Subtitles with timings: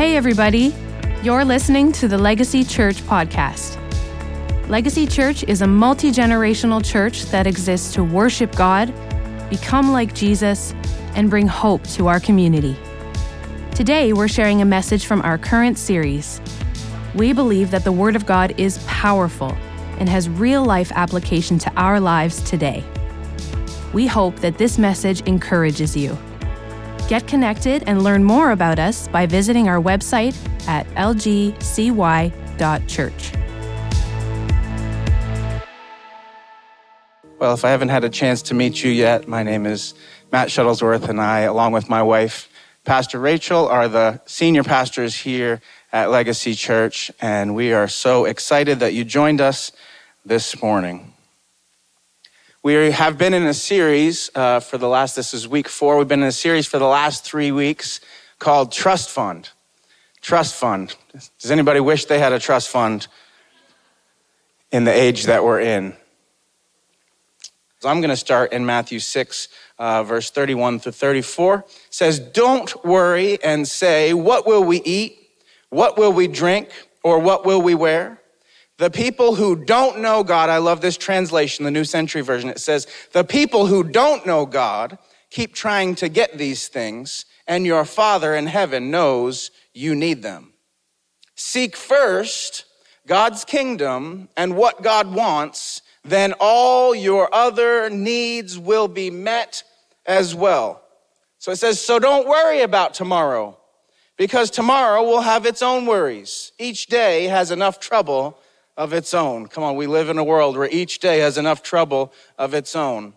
[0.00, 0.74] Hey, everybody.
[1.22, 3.76] You're listening to the Legacy Church podcast.
[4.66, 8.94] Legacy Church is a multi generational church that exists to worship God,
[9.50, 10.72] become like Jesus,
[11.14, 12.78] and bring hope to our community.
[13.74, 16.40] Today, we're sharing a message from our current series.
[17.14, 19.54] We believe that the Word of God is powerful
[19.98, 22.82] and has real life application to our lives today.
[23.92, 26.16] We hope that this message encourages you.
[27.10, 30.36] Get connected and learn more about us by visiting our website
[30.68, 31.52] at lgcy.church.
[37.40, 39.94] Well, if I haven't had a chance to meet you yet, my name is
[40.30, 42.48] Matt Shuttlesworth, and I, along with my wife,
[42.84, 45.60] Pastor Rachel, are the senior pastors here
[45.92, 49.72] at Legacy Church, and we are so excited that you joined us
[50.24, 51.12] this morning.
[52.62, 56.06] We have been in a series uh, for the last, this is week four, we've
[56.06, 58.00] been in a series for the last three weeks
[58.38, 59.48] called Trust Fund.
[60.20, 60.94] Trust Fund.
[61.38, 63.06] Does anybody wish they had a trust fund
[64.70, 65.96] in the age that we're in?
[67.78, 71.64] So I'm going to start in Matthew 6, uh, verse 31 through 34.
[71.66, 75.16] It says, Don't worry and say, What will we eat?
[75.70, 76.68] What will we drink?
[77.02, 78.19] Or what will we wear?
[78.80, 82.48] The people who don't know God, I love this translation, the New Century Version.
[82.48, 84.96] It says, The people who don't know God
[85.28, 90.54] keep trying to get these things, and your Father in heaven knows you need them.
[91.34, 92.64] Seek first
[93.06, 99.62] God's kingdom and what God wants, then all your other needs will be met
[100.06, 100.82] as well.
[101.36, 103.58] So it says, So don't worry about tomorrow,
[104.16, 106.52] because tomorrow will have its own worries.
[106.58, 108.38] Each day has enough trouble
[108.80, 109.46] of its own.
[109.46, 112.74] Come on, we live in a world where each day has enough trouble of its
[112.74, 113.12] own.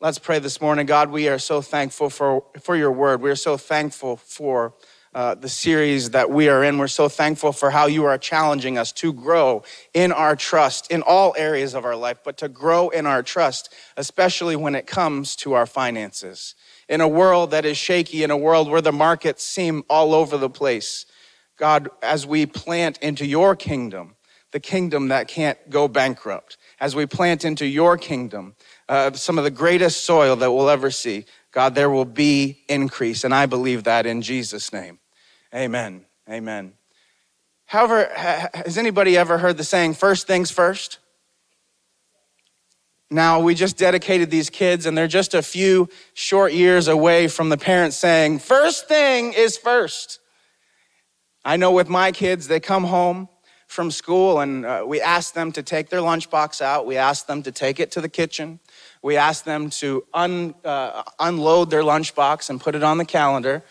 [0.00, 0.86] Let's pray this morning.
[0.86, 3.20] God, we are so thankful for, for your word.
[3.20, 4.72] We are so thankful for
[5.14, 6.78] uh, the series that we are in.
[6.78, 9.62] We're so thankful for how you are challenging us to grow
[9.92, 13.74] in our trust in all areas of our life, but to grow in our trust,
[13.98, 16.54] especially when it comes to our finances.
[16.88, 20.38] In a world that is shaky, in a world where the markets seem all over
[20.38, 21.04] the place,
[21.58, 24.15] God, as we plant into your kingdom,
[24.56, 26.56] the kingdom that can't go bankrupt.
[26.80, 28.54] As we plant into your kingdom,
[28.88, 33.22] uh, some of the greatest soil that we'll ever see, God, there will be increase.
[33.22, 34.98] And I believe that in Jesus' name.
[35.54, 36.06] Amen.
[36.26, 36.72] Amen.
[37.66, 41.00] However, has anybody ever heard the saying, first things first?
[43.10, 47.50] Now, we just dedicated these kids, and they're just a few short years away from
[47.50, 50.18] the parents saying, first thing is first.
[51.44, 53.28] I know with my kids, they come home
[53.66, 56.86] from school and uh, we asked them to take their lunchbox out.
[56.86, 58.60] We asked them to take it to the kitchen.
[59.02, 63.62] We asked them to un, uh, unload their lunchbox and put it on the calendar,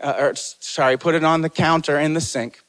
[0.00, 2.60] uh, or sorry, put it on the counter in the sink.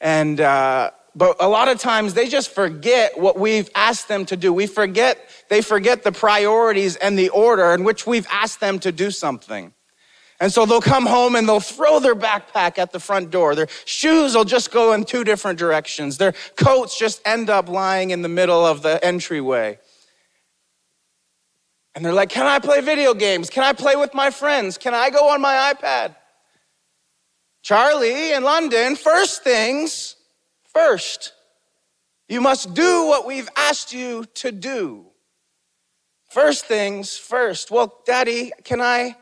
[0.00, 4.36] And, uh, but a lot of times they just forget what we've asked them to
[4.36, 4.52] do.
[4.52, 8.92] We forget, they forget the priorities and the order in which we've asked them to
[8.92, 9.72] do something.
[10.40, 13.54] And so they'll come home and they'll throw their backpack at the front door.
[13.54, 16.16] Their shoes will just go in two different directions.
[16.16, 19.78] Their coats just end up lying in the middle of the entryway.
[21.94, 23.50] And they're like, Can I play video games?
[23.50, 24.78] Can I play with my friends?
[24.78, 26.14] Can I go on my iPad?
[27.62, 30.14] Charlie in London, first things
[30.72, 31.32] first.
[32.28, 35.06] You must do what we've asked you to do.
[36.30, 37.70] First things first.
[37.70, 39.16] Well, Daddy, can I?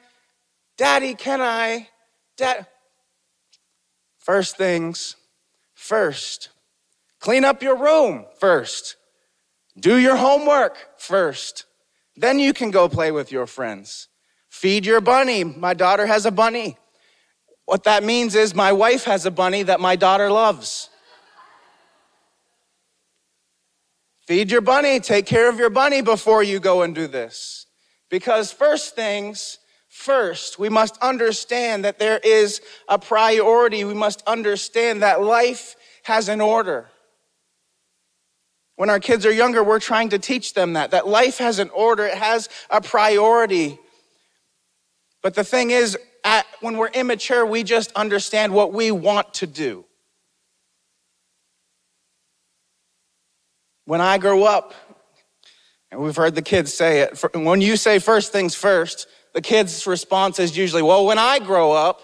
[0.77, 1.89] Daddy, can I?
[2.37, 2.67] Dad.
[4.19, 5.17] First things
[5.75, 6.51] first.
[7.21, 8.97] Clean up your room first.
[9.79, 11.65] Do your homework first.
[12.17, 14.09] Then you can go play with your friends.
[14.49, 15.45] Feed your bunny.
[15.45, 16.77] My daughter has a bunny.
[17.67, 20.89] What that means is my wife has a bunny that my daughter loves.
[24.27, 27.67] Feed your bunny, take care of your bunny before you go and do this.
[28.11, 29.59] Because first things
[29.97, 33.83] First, we must understand that there is a priority.
[33.83, 35.75] We must understand that life
[36.05, 36.91] has an order.
[38.77, 41.71] When our kids are younger, we're trying to teach them that, that life has an
[41.71, 43.81] order, it has a priority.
[45.23, 49.47] But the thing is, at, when we're immature, we just understand what we want to
[49.47, 49.87] do.
[53.87, 54.75] When I grow up,
[55.91, 59.87] and we've heard the kids say it, when you say first things first, the kid's
[59.87, 62.01] response is usually, Well, when I grow up,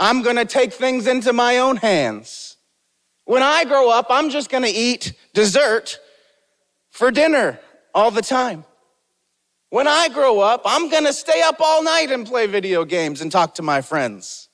[0.00, 2.56] I'm gonna take things into my own hands.
[3.26, 5.98] When I grow up, I'm just gonna eat dessert
[6.88, 7.60] for dinner
[7.94, 8.64] all the time.
[9.68, 13.30] When I grow up, I'm gonna stay up all night and play video games and
[13.30, 14.48] talk to my friends.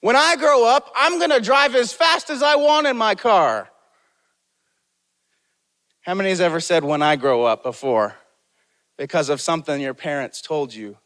[0.00, 3.16] When I grow up, I'm going to drive as fast as I want in my
[3.16, 3.68] car.
[6.02, 8.14] How many has ever said, when I grow up before?
[8.98, 10.98] Because of something your parents told you.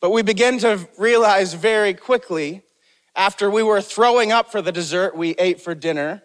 [0.00, 2.62] But we begin to realize very quickly
[3.14, 6.22] after we were throwing up for the dessert we ate for dinner,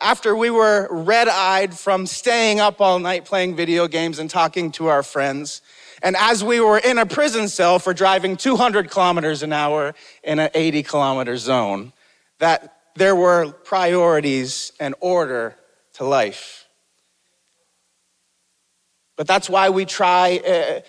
[0.00, 4.72] after we were red eyed from staying up all night playing video games and talking
[4.72, 5.62] to our friends,
[6.02, 9.94] and as we were in a prison cell for driving 200 kilometers an hour
[10.24, 11.92] in an 80 kilometer zone,
[12.40, 15.54] that there were priorities and order
[15.94, 16.61] to life.
[19.22, 20.80] But that's why we try, uh,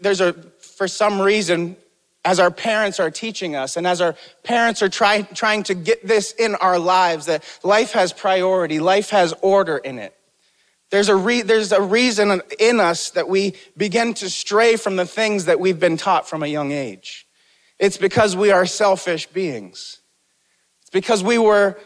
[0.00, 1.76] there's a, for some reason,
[2.24, 6.06] as our parents are teaching us and as our parents are try, trying to get
[6.06, 10.16] this in our lives, that life has priority, life has order in it.
[10.88, 15.04] There's a, re, there's a reason in us that we begin to stray from the
[15.04, 17.26] things that we've been taught from a young age.
[17.78, 20.00] It's because we are selfish beings.
[20.80, 21.78] It's because we were,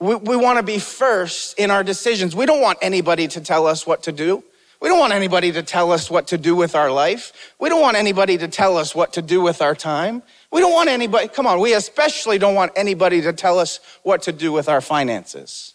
[0.00, 2.34] we, we want to be first in our decisions.
[2.34, 4.42] We don't want anybody to tell us what to do.
[4.80, 7.54] We don't want anybody to tell us what to do with our life.
[7.58, 10.22] We don't want anybody to tell us what to do with our time.
[10.52, 14.22] We don't want anybody, come on, we especially don't want anybody to tell us what
[14.22, 15.74] to do with our finances.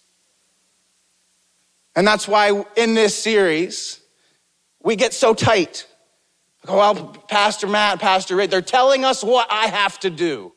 [1.95, 3.99] And that's why in this series,
[4.81, 5.85] we get so tight.
[6.65, 6.95] Go, well,
[7.27, 10.53] Pastor Matt, Pastor Rick, they're telling us what I have to do.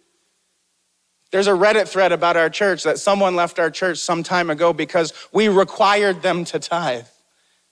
[1.33, 4.73] There's a Reddit thread about our church that someone left our church some time ago
[4.73, 7.07] because we required them to tithe.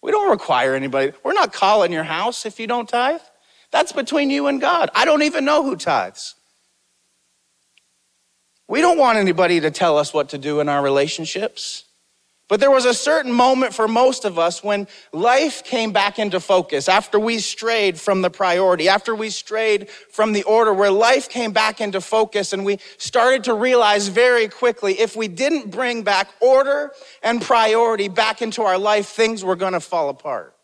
[0.04, 1.12] We don't require anybody.
[1.22, 3.22] We're not calling your house if you don't tithe.
[3.70, 4.90] That's between you and God.
[4.94, 6.34] I don't even know who tithes.
[8.68, 11.84] We don't want anybody to tell us what to do in our relationships.
[12.54, 16.38] But there was a certain moment for most of us when life came back into
[16.38, 21.28] focus after we strayed from the priority, after we strayed from the order, where life
[21.28, 26.04] came back into focus and we started to realize very quickly if we didn't bring
[26.04, 26.92] back order
[27.24, 30.54] and priority back into our life, things were gonna fall apart.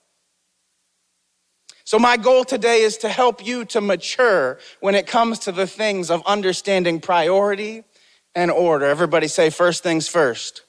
[1.83, 5.67] So, my goal today is to help you to mature when it comes to the
[5.67, 7.83] things of understanding priority
[8.37, 8.87] and order.
[8.87, 10.63] Everybody say, first things first.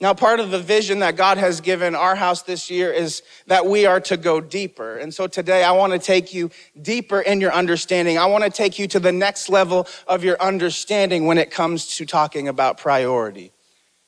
[0.00, 3.64] Now, part of the vision that God has given our house this year is that
[3.66, 4.96] we are to go deeper.
[4.96, 6.50] And so today I want to take you
[6.82, 8.18] deeper in your understanding.
[8.18, 11.96] I want to take you to the next level of your understanding when it comes
[11.96, 13.52] to talking about priority.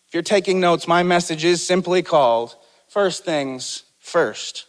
[0.09, 2.56] If you're taking notes, my message is simply called
[2.88, 4.67] First Things First.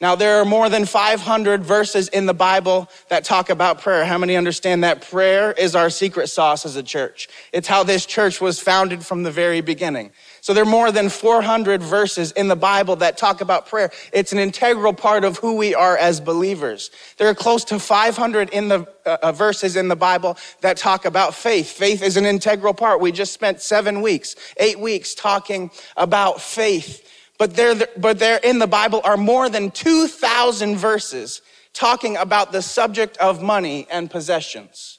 [0.00, 4.06] Now, there are more than 500 verses in the Bible that talk about prayer.
[4.06, 7.28] How many understand that prayer is our secret sauce as a church?
[7.52, 10.12] It's how this church was founded from the very beginning.
[10.50, 13.92] So there are more than 400 verses in the Bible that talk about prayer.
[14.12, 16.90] It's an integral part of who we are as believers.
[17.18, 21.04] There are close to 500 in the uh, uh, verses in the Bible that talk
[21.04, 21.70] about faith.
[21.70, 23.00] Faith is an integral part.
[23.00, 27.08] We just spent seven weeks, eight weeks talking about faith.
[27.38, 31.42] But there, but there in the Bible are more than 2,000 verses
[31.74, 34.98] talking about the subject of money and possessions.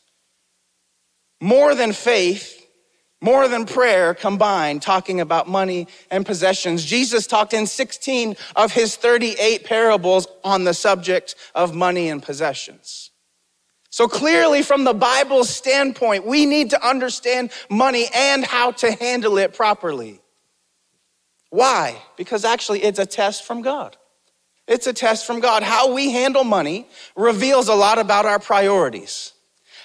[1.42, 2.61] More than faith,
[3.22, 6.84] more than prayer combined, talking about money and possessions.
[6.84, 13.12] Jesus talked in 16 of his 38 parables on the subject of money and possessions.
[13.92, 19.38] So clearly, from the Bible's standpoint, we need to understand money and how to handle
[19.38, 20.22] it properly.
[21.50, 22.02] Why?
[22.16, 23.98] Because actually, it's a test from God.
[24.66, 25.64] It's a test from God.
[25.64, 29.34] How we handle money reveals a lot about our priorities.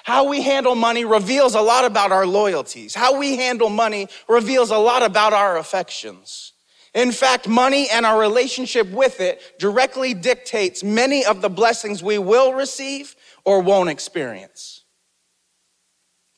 [0.06, 2.94] How we handle money reveals a lot about our loyalties.
[2.94, 6.52] How we handle money reveals a lot about our affections.
[6.94, 12.18] In fact, money and our relationship with it directly dictates many of the blessings we
[12.18, 14.84] will receive or won't experience.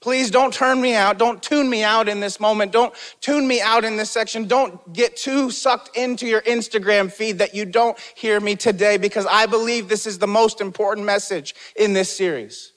[0.00, 1.18] Please don't turn me out.
[1.18, 2.72] Don't tune me out in this moment.
[2.72, 4.48] Don't tune me out in this section.
[4.48, 9.26] Don't get too sucked into your Instagram feed that you don't hear me today because
[9.26, 12.72] I believe this is the most important message in this series.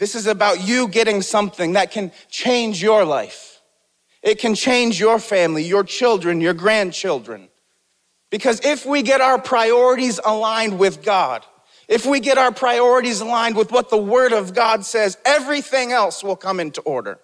[0.00, 3.60] This is about you getting something that can change your life.
[4.22, 7.50] It can change your family, your children, your grandchildren.
[8.30, 11.44] Because if we get our priorities aligned with God,
[11.86, 16.24] if we get our priorities aligned with what the Word of God says, everything else
[16.24, 17.18] will come into order.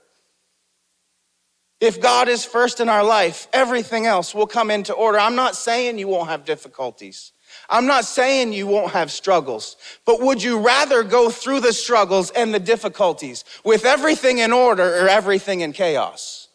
[1.81, 5.19] If God is first in our life, everything else will come into order.
[5.19, 7.33] I'm not saying you won't have difficulties.
[7.69, 12.31] I'm not saying you won't have struggles, but would you rather go through the struggles
[12.31, 16.49] and the difficulties with everything in order or everything in chaos?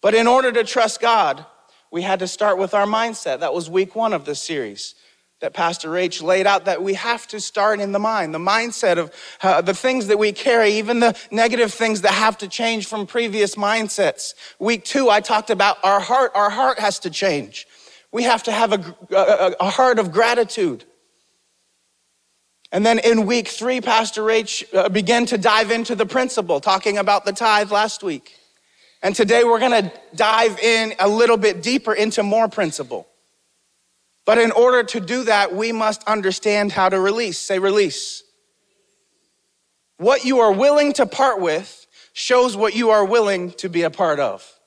[0.00, 1.46] But in order to trust God,
[1.90, 3.40] we had to start with our mindset.
[3.40, 4.94] That was week one of this series.
[5.40, 8.98] that Pastor Rach laid out that we have to start in the mind, the mindset
[8.98, 12.86] of uh, the things that we carry, even the negative things that have to change
[12.86, 14.34] from previous mindsets.
[14.58, 16.32] Week two, I talked about our heart.
[16.34, 17.67] Our heart has to change.
[18.12, 20.84] We have to have a, a, a heart of gratitude.
[22.70, 26.98] And then in week three, Pastor Rach uh, began to dive into the principle, talking
[26.98, 28.34] about the tithe last week.
[29.02, 33.06] And today we're going to dive in a little bit deeper into more principle.
[34.26, 37.38] But in order to do that, we must understand how to release.
[37.38, 38.22] Say, release.
[39.96, 43.90] What you are willing to part with shows what you are willing to be a
[43.90, 44.57] part of.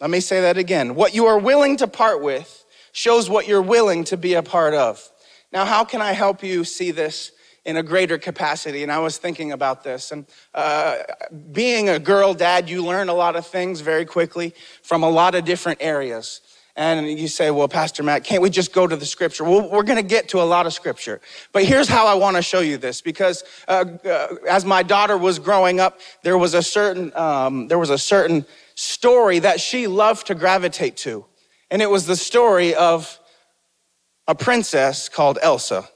[0.00, 0.94] Let me say that again.
[0.94, 4.72] What you are willing to part with shows what you're willing to be a part
[4.72, 5.06] of.
[5.52, 7.32] Now, how can I help you see this
[7.66, 8.82] in a greater capacity?
[8.82, 10.10] And I was thinking about this.
[10.10, 10.96] And uh,
[11.52, 15.34] being a girl dad, you learn a lot of things very quickly from a lot
[15.34, 16.40] of different areas.
[16.76, 19.44] And you say, well, Pastor Matt, can't we just go to the scripture?
[19.44, 21.20] Well, we're going to get to a lot of scripture.
[21.52, 25.18] But here's how I want to show you this because uh, uh, as my daughter
[25.18, 28.46] was growing up, there was a certain, um, there was a certain
[28.80, 31.26] story that she loved to gravitate to.
[31.70, 33.18] And it was the story of
[34.26, 35.86] a princess called Elsa.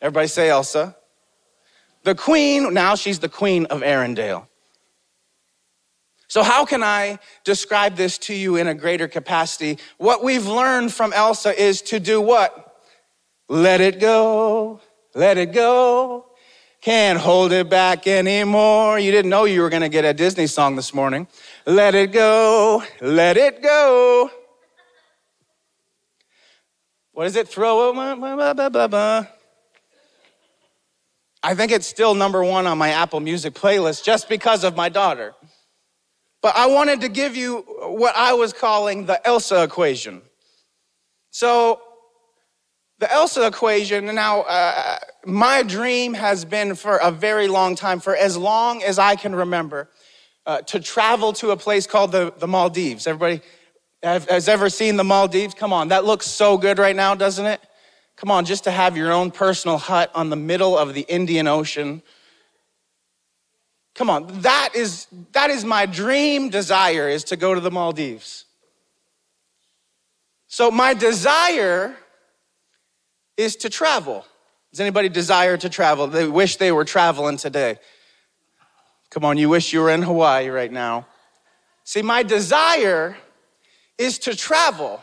[0.00, 0.94] Everybody say Elsa.
[2.04, 4.46] The queen, now she's the queen of Arendelle.
[6.28, 9.78] So, how can I describe this to you in a greater capacity?
[9.96, 12.84] What we've learned from Elsa is to do what?
[13.48, 14.80] Let it go,
[15.14, 16.27] let it go.
[16.80, 18.98] Can't hold it back anymore.
[18.98, 21.26] You didn't know you were going to get a Disney song this morning.
[21.66, 24.30] Let it go, let it go.
[27.12, 27.48] What is it?
[27.48, 29.28] Throw it.
[31.42, 34.88] I think it's still number one on my Apple Music playlist just because of my
[34.88, 35.34] daughter.
[36.40, 40.22] But I wanted to give you what I was calling the Elsa equation.
[41.30, 41.80] So,
[42.98, 48.16] the Elsa equation, now, uh, my dream has been for a very long time, for
[48.16, 49.88] as long as I can remember,
[50.46, 53.06] uh, to travel to a place called the, the Maldives.
[53.06, 53.40] Everybody
[54.02, 55.54] have, has ever seen the Maldives?
[55.54, 57.60] Come on, that looks so good right now, doesn't it?
[58.16, 61.46] Come on, just to have your own personal hut on the middle of the Indian
[61.46, 62.02] Ocean
[63.98, 68.44] Come on, that is, that is my dream desire is to go to the Maldives.
[70.46, 71.96] So my desire
[73.38, 74.26] is to travel.
[74.70, 76.08] Does anybody desire to travel?
[76.08, 77.78] They wish they were traveling today.
[79.10, 81.06] Come on, you wish you were in Hawaii right now.
[81.84, 83.16] See, my desire
[83.96, 85.02] is to travel.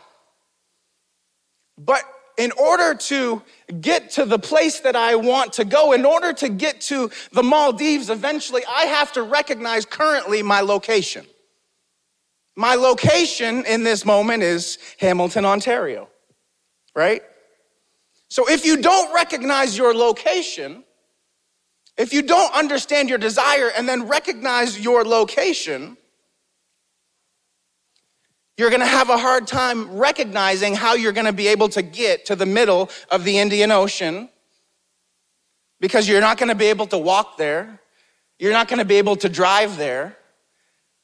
[1.76, 2.02] But
[2.38, 3.42] in order to
[3.80, 7.42] get to the place that I want to go, in order to get to the
[7.42, 11.26] Maldives eventually, I have to recognize currently my location.
[12.54, 16.08] My location in this moment is Hamilton, Ontario,
[16.94, 17.22] right?
[18.28, 20.84] So if you don't recognize your location,
[21.96, 25.96] if you don't understand your desire and then recognize your location,
[28.56, 32.36] you're to have a hard time recognizing how you're to be able to get to
[32.36, 34.30] the middle of the Indian Ocean
[35.78, 37.80] because you're not to be able to walk there.
[38.38, 40.16] You're not to be able to drive there.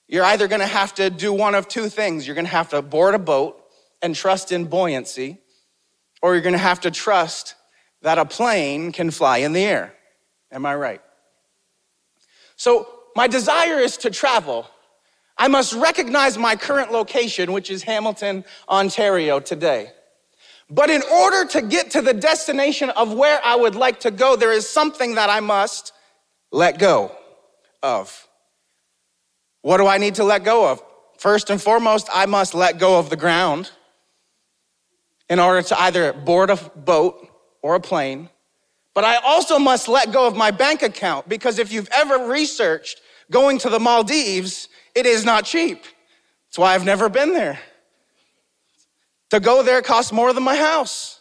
[0.09, 2.27] You're either to have to do one of two things.
[2.27, 3.63] You're to have to board a boat
[4.01, 5.39] and trust in buoyancy,
[6.23, 7.57] or you're going to have to trust
[8.01, 9.95] that a plane can fly in the air.
[10.51, 11.03] Am I right?
[12.57, 14.67] So, my desire is to travel.
[15.37, 19.91] I must recognize my current location, which is Hamilton, Ontario today.
[20.71, 24.37] But in order to get to the destination of where I would like to go,
[24.37, 25.93] there is something that I must
[26.51, 27.15] let go
[27.83, 28.27] of.
[29.61, 30.83] What do I need to let go of?
[31.19, 33.71] First and foremost, I must let go of the ground
[35.33, 37.27] in order to either board a boat
[37.63, 38.29] or a plane.
[38.93, 43.01] But I also must let go of my bank account because if you've ever researched
[43.31, 45.85] going to the Maldives, it is not cheap.
[45.85, 47.59] That's why I've never been there.
[49.31, 51.19] To go there costs more than my house.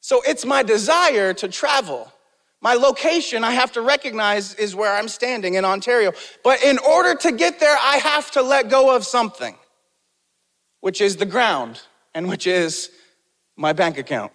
[0.00, 2.12] So it's my desire to travel.
[2.60, 6.12] My location, I have to recognize, is where I'm standing in Ontario.
[6.42, 9.54] But in order to get there, I have to let go of something,
[10.84, 11.80] which is the ground
[12.14, 12.90] and which is
[13.56, 14.30] my bank account.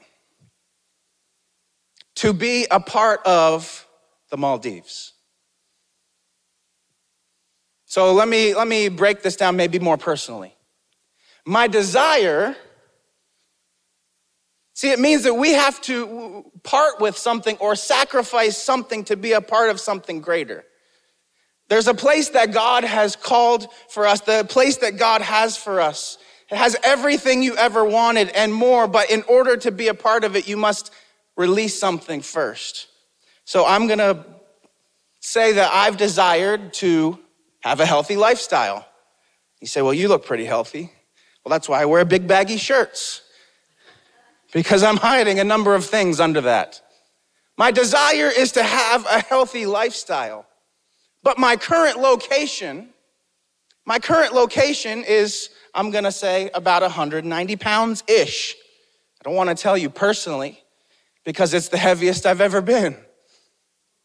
[2.16, 3.86] To be a part of
[4.32, 5.14] the Maldives.
[7.86, 10.56] So let me, let me break this down maybe more personally.
[11.46, 12.56] My desire,
[14.74, 19.34] see, it means that we have to part with something or sacrifice something to be
[19.34, 20.66] a part of something greater.
[21.68, 25.80] There's a place that God has called for us, the place that God has for
[25.80, 26.18] us
[26.52, 30.24] It has everything you ever wanted and more, but in order to be a part
[30.24, 30.92] of it, you must
[31.36, 32.88] release something first.
[33.46, 34.26] So I'm gonna
[35.20, 37.20] say that I've desired to
[37.62, 38.88] have a healthy lifestyle.
[39.62, 40.92] You say, Well, you look pretty healthy.
[41.44, 43.22] Well, that's why I wear big baggy shirts,
[44.52, 46.82] because I'm hiding a number of things under that.
[47.58, 50.46] My desire is to have a healthy lifestyle,
[51.24, 52.90] but my current location,
[53.86, 58.56] my current location is, I'm gonna say, about 190 pounds ish.
[59.20, 60.60] I don't wanna tell you personally
[61.24, 62.98] because it's the heaviest I've ever been.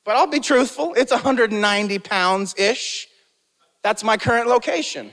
[0.04, 3.09] But I'll be truthful, it's 190 pounds ish.
[3.83, 5.11] That's my current location.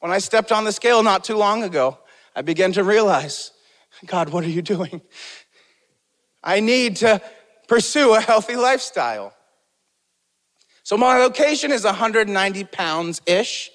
[0.00, 1.98] When I stepped on the scale not too long ago,
[2.36, 3.52] I began to realize
[4.06, 5.00] God, what are you doing?
[6.42, 7.22] I need to
[7.68, 9.32] pursue a healthy lifestyle.
[10.82, 13.70] So my location is 190 pounds ish.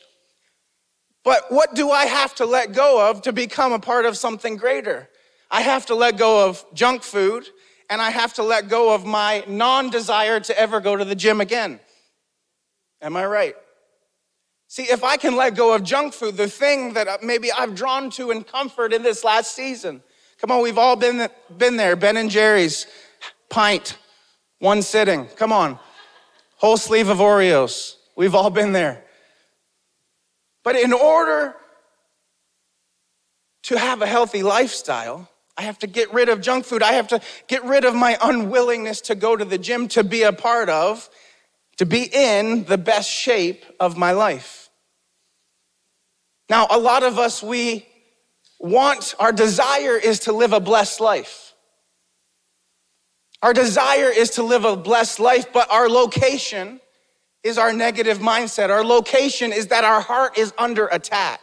[1.30, 4.58] But what do I have to let go of to become a part of something
[4.58, 5.08] greater?
[5.52, 7.48] I have to let go of junk food
[7.88, 11.14] and I have to let go of my non desire to ever go to the
[11.14, 11.82] gym again.
[13.00, 13.56] Am I right?
[14.70, 18.10] See, if I can let go of junk food, the thing that maybe I've drawn
[18.14, 20.02] to in comfort in this last season.
[20.42, 21.96] Come on, we've all been, been there.
[21.96, 22.88] Ben and Jerry's,
[23.52, 24.00] pint,
[24.58, 25.28] one sitting.
[25.36, 25.78] Come on.
[26.56, 27.98] Whole sleeve of Oreos.
[28.16, 29.04] We've all been there.
[30.70, 31.56] But in order
[33.64, 36.84] to have a healthy lifestyle, I have to get rid of junk food.
[36.84, 40.22] I have to get rid of my unwillingness to go to the gym to be
[40.22, 41.10] a part of,
[41.78, 44.70] to be in the best shape of my life.
[46.52, 47.88] Now, a lot of us, we
[48.60, 51.56] want, our desire is to live a blessed life.
[53.42, 56.80] Our desire is to live a blessed life, but our location
[57.43, 58.69] is our negative mindset.
[58.69, 61.41] Our location is that our heart is under attack.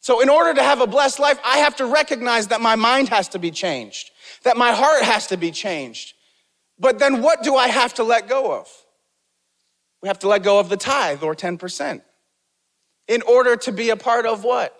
[0.00, 3.10] So, in order to have a blessed life, I have to recognize that my mind
[3.10, 4.10] has to be changed,
[4.42, 6.14] that my heart has to be changed.
[6.78, 8.68] But then, what do I have to let go of?
[10.00, 12.02] We have to let go of the tithe or 10%
[13.08, 14.74] in order to be a part of what?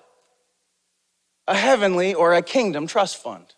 [1.49, 3.55] A heavenly or a kingdom trust fund.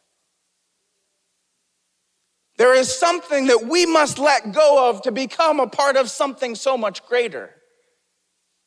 [2.61, 6.55] There is something that we must let go of to become a part of something
[6.55, 7.55] so much greater.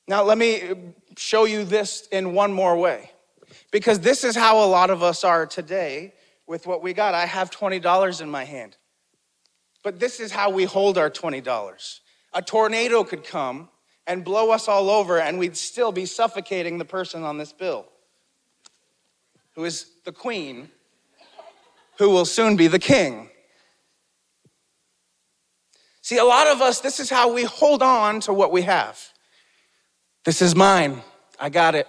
[0.07, 3.11] Now, let me show you this in one more way,
[3.71, 6.15] because this is how a lot of us are today
[6.47, 7.13] with what we got.
[7.13, 8.77] I have $20 in my hand,
[9.83, 11.99] but this is how we hold our $20
[12.33, 13.69] a tornado could come
[14.07, 17.85] and blow us all over, and we'd still be suffocating the person on this bill,
[19.53, 20.71] who is the queen,
[21.99, 23.29] who will soon be the king.
[26.03, 29.01] See, a lot of us, this is how we hold on to what we have.
[30.25, 31.01] This is mine.
[31.39, 31.87] I got it.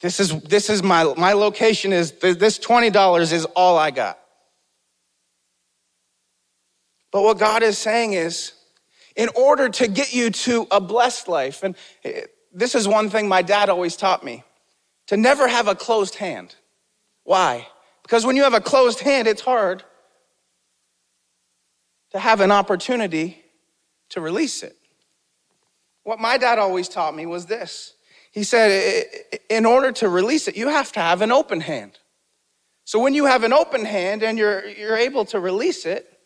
[0.00, 4.18] This is, this is my, my location is, this $20 is all I got.
[7.10, 8.52] But what God is saying is,
[9.16, 11.62] in order to get you to a blessed life.
[11.62, 14.44] And eh, this is one thing my dad always taught me
[15.08, 16.54] to never have a closed hand.
[17.24, 17.66] Why?
[18.02, 19.82] Because when you have a closed hand, it's hard
[22.12, 23.42] to have an opportunity
[24.10, 24.76] to release it.
[26.02, 27.94] What my dad always taught me was this
[28.30, 29.04] he said,
[29.48, 31.98] in order to release it, you have to have an open hand.
[32.84, 36.18] So when you have an open hand and you're, you're able to release it,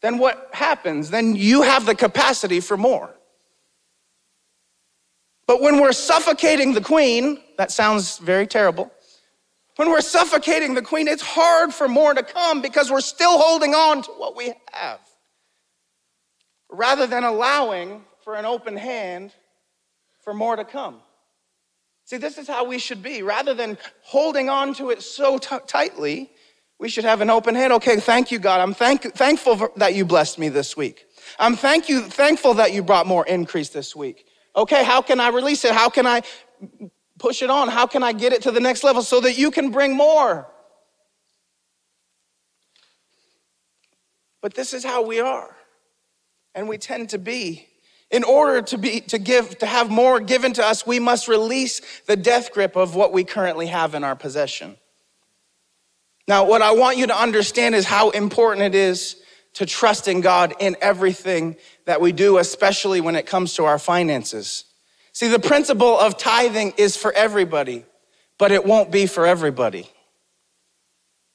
[0.00, 1.10] then what happens?
[1.10, 3.14] Then you have the capacity for more.
[5.46, 8.90] But when we're suffocating the queen, that sounds very terrible.
[9.76, 13.74] When we're suffocating the queen, it's hard for more to come because we're still holding
[13.74, 15.00] on to what we have.
[16.74, 19.32] Rather than allowing for an open hand
[20.22, 21.00] for more to come.
[22.04, 23.22] See, this is how we should be.
[23.22, 26.30] Rather than holding on to it so t- tightly,
[26.78, 27.72] we should have an open hand.
[27.74, 28.60] Okay, thank you, God.
[28.60, 31.06] I'm thank, thankful that you blessed me this week.
[31.38, 34.26] I'm thank you, thankful that you brought more increase this week.
[34.56, 35.72] Okay, how can I release it?
[35.72, 36.22] How can I
[37.18, 37.68] push it on?
[37.68, 40.46] How can I get it to the next level so that you can bring more?
[44.42, 45.53] But this is how we are.
[46.54, 47.68] And we tend to be.
[48.10, 51.80] In order to be to give to have more given to us, we must release
[52.06, 54.76] the death grip of what we currently have in our possession.
[56.28, 59.16] Now, what I want you to understand is how important it is
[59.54, 63.78] to trust in God in everything that we do, especially when it comes to our
[63.78, 64.64] finances.
[65.12, 67.84] See, the principle of tithing is for everybody,
[68.38, 69.88] but it won't be for everybody.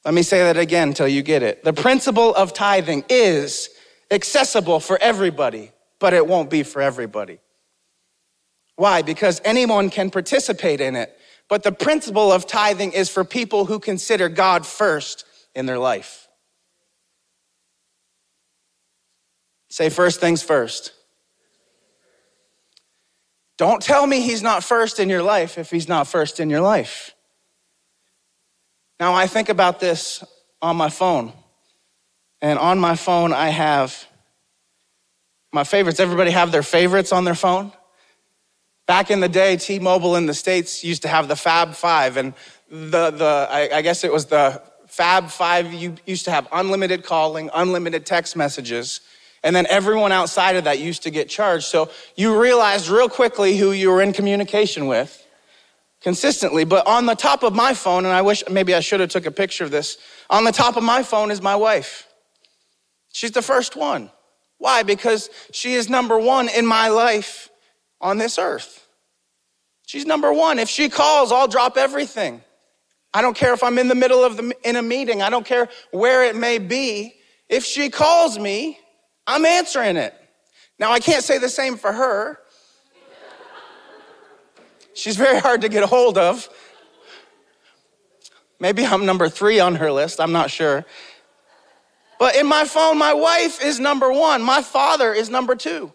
[0.04, 1.62] Let me say that again until you get it.
[1.62, 3.70] The principle of tithing is
[4.10, 7.38] accessible for everybody, but it won't be for everybody.
[8.76, 9.02] Why?
[9.02, 11.16] Because anyone can participate in it.
[11.48, 16.28] But the principle of tithing is for people who consider God first in their life.
[19.68, 20.92] Say first things first.
[23.58, 26.62] Don't tell me he's not first in your life if he's not first in your
[26.62, 27.14] life.
[28.98, 30.24] Now, I think about this
[30.62, 31.32] on my phone.
[32.42, 34.06] And on my phone, I have
[35.52, 36.00] my favorites.
[36.00, 37.72] Everybody have their favorites on their phone?
[38.86, 42.16] Back in the day, T Mobile in the States used to have the Fab Five.
[42.16, 42.34] And
[42.70, 47.04] the, the I, I guess it was the Fab Five, you used to have unlimited
[47.04, 49.00] calling, unlimited text messages.
[49.42, 51.64] And then everyone outside of that used to get charged.
[51.64, 55.26] So you realized real quickly who you were in communication with
[56.02, 56.64] consistently.
[56.64, 59.26] But on the top of my phone, and I wish maybe I should have took
[59.26, 59.98] a picture of this,
[60.28, 62.06] on the top of my phone is my wife.
[63.12, 64.10] She's the first one.
[64.58, 64.82] Why?
[64.82, 67.48] Because she is number one in my life
[68.00, 68.86] on this earth.
[69.86, 70.58] She's number one.
[70.58, 72.42] If she calls, I'll drop everything.
[73.12, 75.20] I don't care if I'm in the middle of the, in a meeting.
[75.22, 77.14] I don't care where it may be.
[77.48, 78.78] If she calls me,
[79.26, 80.14] I'm answering it.
[80.78, 82.38] Now, I can't say the same for her.
[84.94, 86.48] She's very hard to get a hold of.
[88.60, 90.84] Maybe I'm number three on her list, I'm not sure.
[92.20, 95.90] But in my phone, my wife is number one, my father is number two,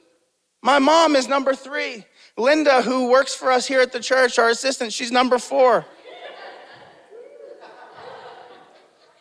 [0.61, 2.03] my mom is number three.
[2.35, 5.85] Linda, who works for us here at the church, our assistant, she's number four.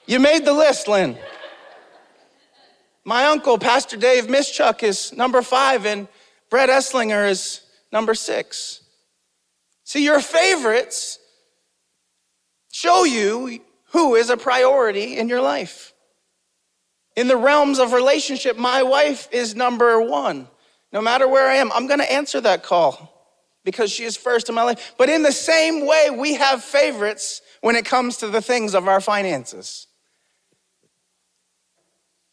[0.07, 1.17] You made the list, Lynn.
[3.05, 6.09] My uncle, Pastor Dave Mischuk, is number five, and
[6.49, 7.61] Brett Esslinger is
[7.93, 8.81] number six.
[9.85, 11.19] See, your favorites
[12.73, 15.94] show you who is a priority in your life.
[17.17, 20.49] In the realms of relationship, my wife is number one.
[20.93, 23.11] No matter where I am, I'm gonna answer that call
[23.65, 24.95] because she is first in my life.
[24.99, 28.87] But in the same way, we have favorites when it comes to the things of
[28.89, 29.87] our finances.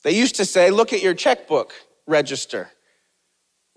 [0.03, 1.73] They used to say, look at your checkbook
[2.07, 2.71] register.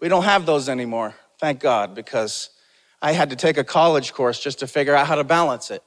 [0.00, 2.50] We don't have those anymore, thank God, because
[3.00, 5.82] I had to take a college course just to figure out how to balance it.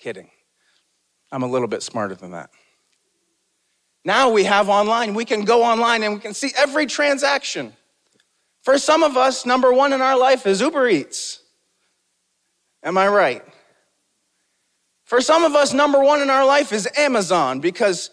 [0.00, 0.30] Kidding.
[1.30, 2.50] I'm a little bit smarter than that.
[4.04, 5.14] Now we have online.
[5.14, 7.74] We can go online and we can see every transaction.
[8.62, 11.40] For some of us, number one in our life is Uber Eats.
[12.82, 13.44] Am I right?
[15.04, 18.10] For some of us, number one in our life is Amazon because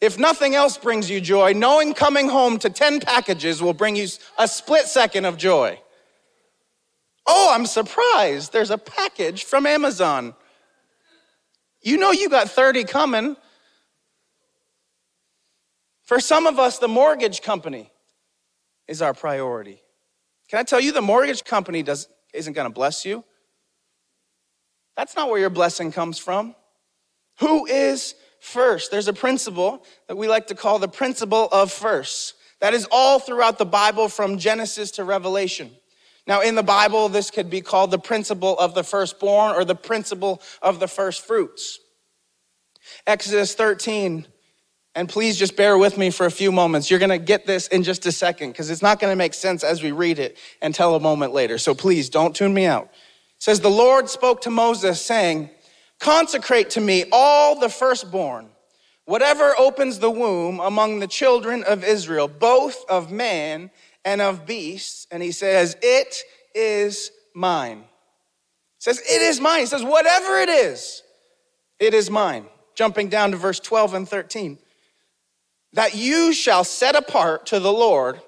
[0.00, 4.06] if nothing else brings you joy, knowing coming home to 10 packages will bring you
[4.38, 5.80] a split second of joy.
[7.26, 8.52] Oh, I'm surprised.
[8.52, 10.34] There's a package from Amazon.
[11.82, 13.36] You know you got 30 coming.
[16.06, 17.90] For some of us, the mortgage company
[18.88, 19.82] is our priority.
[20.48, 23.24] Can I tell you, the mortgage company does, isn't going to bless you?
[24.96, 26.54] That's not where your blessing comes from.
[27.40, 28.92] Who is first?
[28.92, 32.34] There's a principle that we like to call the principle of first.
[32.60, 35.72] That is all throughout the Bible from Genesis to Revelation.
[36.26, 39.74] Now, in the Bible, this could be called the principle of the firstborn or the
[39.74, 41.80] principle of the first fruits.
[43.06, 44.26] Exodus 13,
[44.96, 46.90] and please just bear with me for a few moments.
[46.90, 49.82] You're gonna get this in just a second because it's not gonna make sense as
[49.82, 51.58] we read it until a moment later.
[51.58, 52.84] So please don't tune me out.
[52.84, 55.50] It says, The Lord spoke to Moses, saying,
[56.00, 58.48] Consecrate to me all the firstborn,
[59.04, 63.70] whatever opens the womb among the children of Israel, both of man
[64.06, 65.06] and of beasts.
[65.10, 66.22] And he says, It
[66.54, 67.80] is mine.
[67.80, 67.84] He
[68.78, 69.60] says, It is mine.
[69.60, 71.02] He says, Whatever it is,
[71.78, 72.46] it is mine.
[72.74, 74.58] Jumping down to verse 12 and 13.
[75.76, 78.18] That you shall set apart to the Lord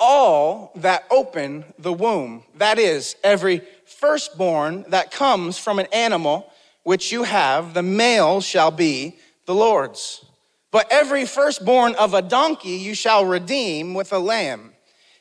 [0.00, 2.42] all that open the womb.
[2.56, 8.72] That is, every firstborn that comes from an animal which you have, the male shall
[8.72, 10.24] be the Lord's.
[10.72, 14.72] But every firstborn of a donkey you shall redeem with a lamb.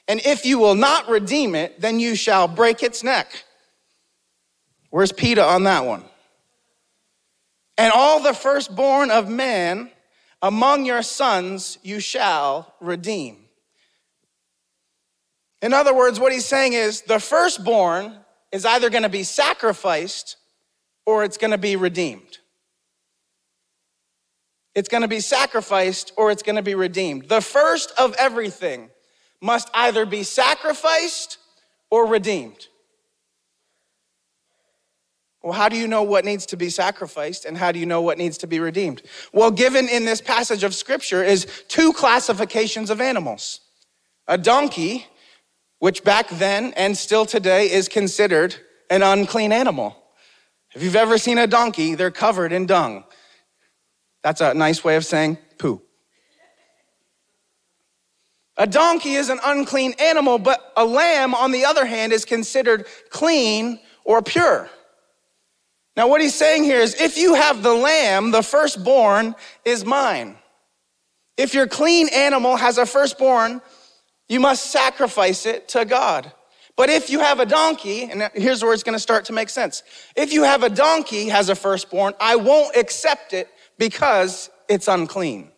[0.08, 3.44] And if you will not redeem it, then you shall break its neck.
[4.90, 6.04] Where's Peter on that one?
[7.78, 9.92] And all the firstborn of man
[10.46, 13.36] among your sons you shall redeem.
[15.64, 18.16] In other words, what he's saying is the firstborn
[18.52, 20.38] is either going to be sacrificed
[21.04, 22.38] or it's going to be redeemed.
[24.76, 27.28] It's going to be sacrificed or it's going to be redeemed.
[27.28, 28.92] The first of everything
[29.42, 31.40] must either be sacrificed
[31.90, 32.68] or redeemed.
[35.46, 38.02] Well, how do you know what needs to be sacrificed and how do you know
[38.02, 39.04] what needs to be redeemed?
[39.32, 43.60] Well, given in this passage of scripture is two classifications of animals
[44.28, 45.06] a donkey,
[45.78, 48.56] which back then and still today is considered
[48.90, 49.96] an unclean animal.
[50.74, 53.04] If you've ever seen a donkey, they're covered in dung.
[54.24, 55.80] That's a nice way of saying poo.
[58.58, 62.88] A donkey is an unclean animal, but a lamb, on the other hand, is considered
[63.12, 64.72] clean or pure.
[65.96, 70.36] Now, what he's saying here is if you have the lamb, the firstborn is mine.
[71.38, 73.62] If your clean animal has a firstborn,
[74.28, 76.32] you must sacrifice it to God.
[76.76, 79.50] But if you have a donkey, and here's where it's going to start to make
[79.50, 79.84] sense.
[80.16, 85.52] If you have a donkey has a firstborn, I won't accept it because it's unclean.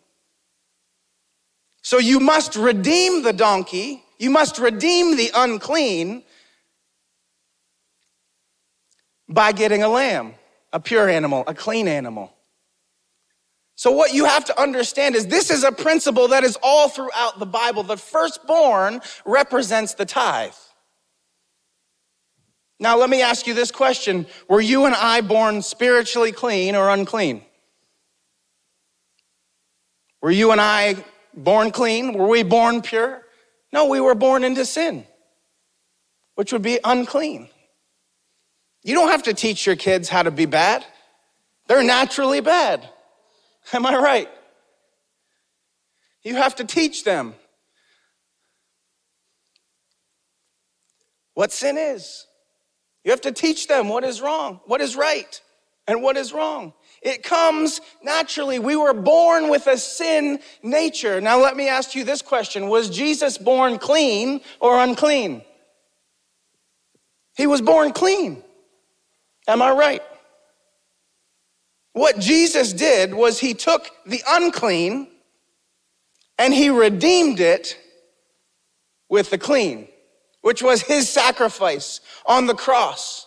[1.82, 6.22] So you must redeem the donkey, you must redeem the unclean
[9.28, 10.34] by getting a lamb,
[10.72, 12.32] a pure animal, a clean animal.
[13.74, 17.38] So, what you have to understand is this is a principle that is all throughout
[17.38, 17.84] the Bible.
[17.84, 20.52] The firstborn represents the tithe.
[22.80, 26.90] Now, let me ask you this question Were you and I born spiritually clean or
[26.90, 27.42] unclean?
[30.20, 30.96] Were you and I
[31.34, 32.14] born clean?
[32.14, 33.22] Were we born pure?
[33.72, 35.06] No, we were born into sin,
[36.34, 37.48] which would be unclean.
[38.82, 40.84] You don't have to teach your kids how to be bad,
[41.66, 42.88] they're naturally bad.
[43.72, 44.28] Am I right?
[46.22, 47.34] You have to teach them
[51.34, 52.26] what sin is.
[53.04, 55.40] You have to teach them what is wrong, what is right,
[55.86, 56.74] and what is wrong.
[57.00, 58.58] It comes naturally.
[58.58, 61.20] We were born with a sin nature.
[61.20, 65.42] Now, let me ask you this question Was Jesus born clean or unclean?
[67.36, 68.42] He was born clean.
[69.48, 70.02] Am I right?
[71.94, 75.08] What Jesus did was he took the unclean
[76.38, 77.76] and he redeemed it
[79.08, 79.88] with the clean,
[80.42, 83.26] which was his sacrifice on the cross.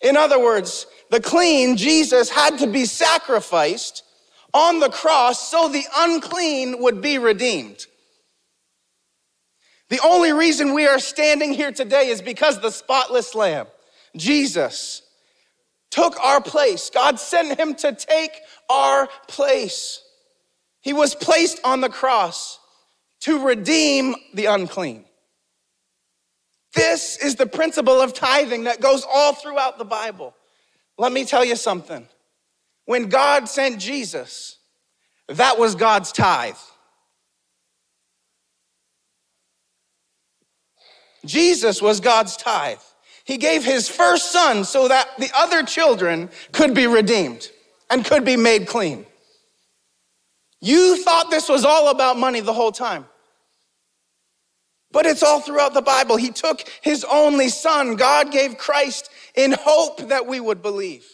[0.00, 4.02] In other words, the clean, Jesus had to be sacrificed
[4.54, 7.86] on the cross so the unclean would be redeemed.
[9.90, 13.66] The only reason we are standing here today is because the spotless lamb,
[14.16, 15.02] Jesus,
[15.90, 16.90] took our place.
[16.90, 18.32] God sent him to take
[18.68, 20.02] our place.
[20.80, 22.58] He was placed on the cross
[23.20, 25.04] to redeem the unclean.
[26.74, 30.34] This is the principle of tithing that goes all throughout the Bible.
[30.96, 32.06] Let me tell you something.
[32.84, 34.58] When God sent Jesus,
[35.28, 36.56] that was God's tithe.
[41.24, 42.78] Jesus was God's tithe.
[43.30, 47.48] He gave his first son so that the other children could be redeemed
[47.88, 49.06] and could be made clean.
[50.60, 53.06] You thought this was all about money the whole time.
[54.90, 56.16] But it's all throughout the Bible.
[56.16, 57.94] He took his only son.
[57.94, 61.06] God gave Christ in hope that we would believe.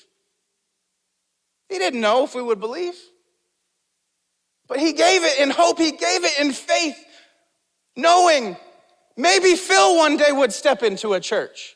[1.68, 2.94] He didn't know if we would believe,
[4.68, 5.76] but he gave it in hope.
[5.76, 6.96] He gave it in faith,
[7.94, 8.56] knowing
[9.18, 11.75] maybe Phil one day would step into a church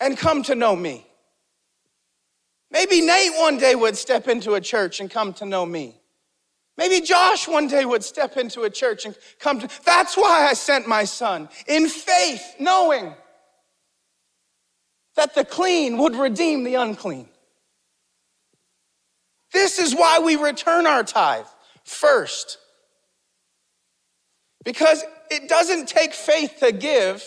[0.00, 1.06] and come to know me.
[2.70, 5.96] Maybe Nate one day would step into a church and come to know me.
[6.76, 9.68] Maybe Josh one day would step into a church and come to.
[9.84, 13.14] That's why I sent my son in faith, knowing
[15.16, 17.28] that the clean would redeem the unclean.
[19.52, 21.44] This is why we return our tithe
[21.84, 22.58] first.
[24.64, 27.22] Because it doesn't take faith to give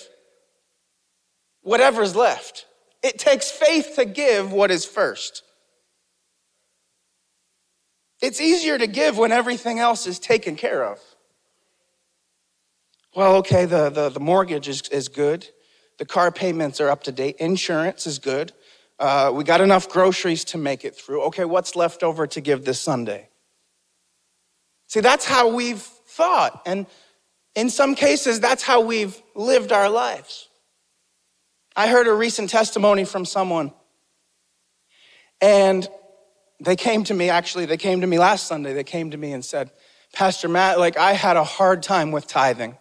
[1.63, 2.65] whatever's left,
[3.01, 5.43] it takes faith to give what is first.
[8.21, 10.99] It's easier to give when everything else is taken care of.
[13.15, 15.47] Well, okay, the, the, the mortgage is, is good.
[15.97, 17.35] The car payments are up to date.
[17.39, 18.53] Insurance is good.
[18.97, 21.23] Uh, we got enough groceries to make it through.
[21.23, 23.27] Okay, what's left over to give this Sunday?
[24.87, 26.61] See, that's how we've thought.
[26.65, 26.85] And
[27.55, 30.47] in some cases, that's how we've lived our lives.
[31.75, 33.73] I heard a recent testimony from someone,
[35.41, 35.87] and
[36.59, 38.73] they came to me, actually, they came to me last Sunday.
[38.73, 39.71] They came to me and said,
[40.13, 42.77] Pastor Matt, like I had a hard time with tithing.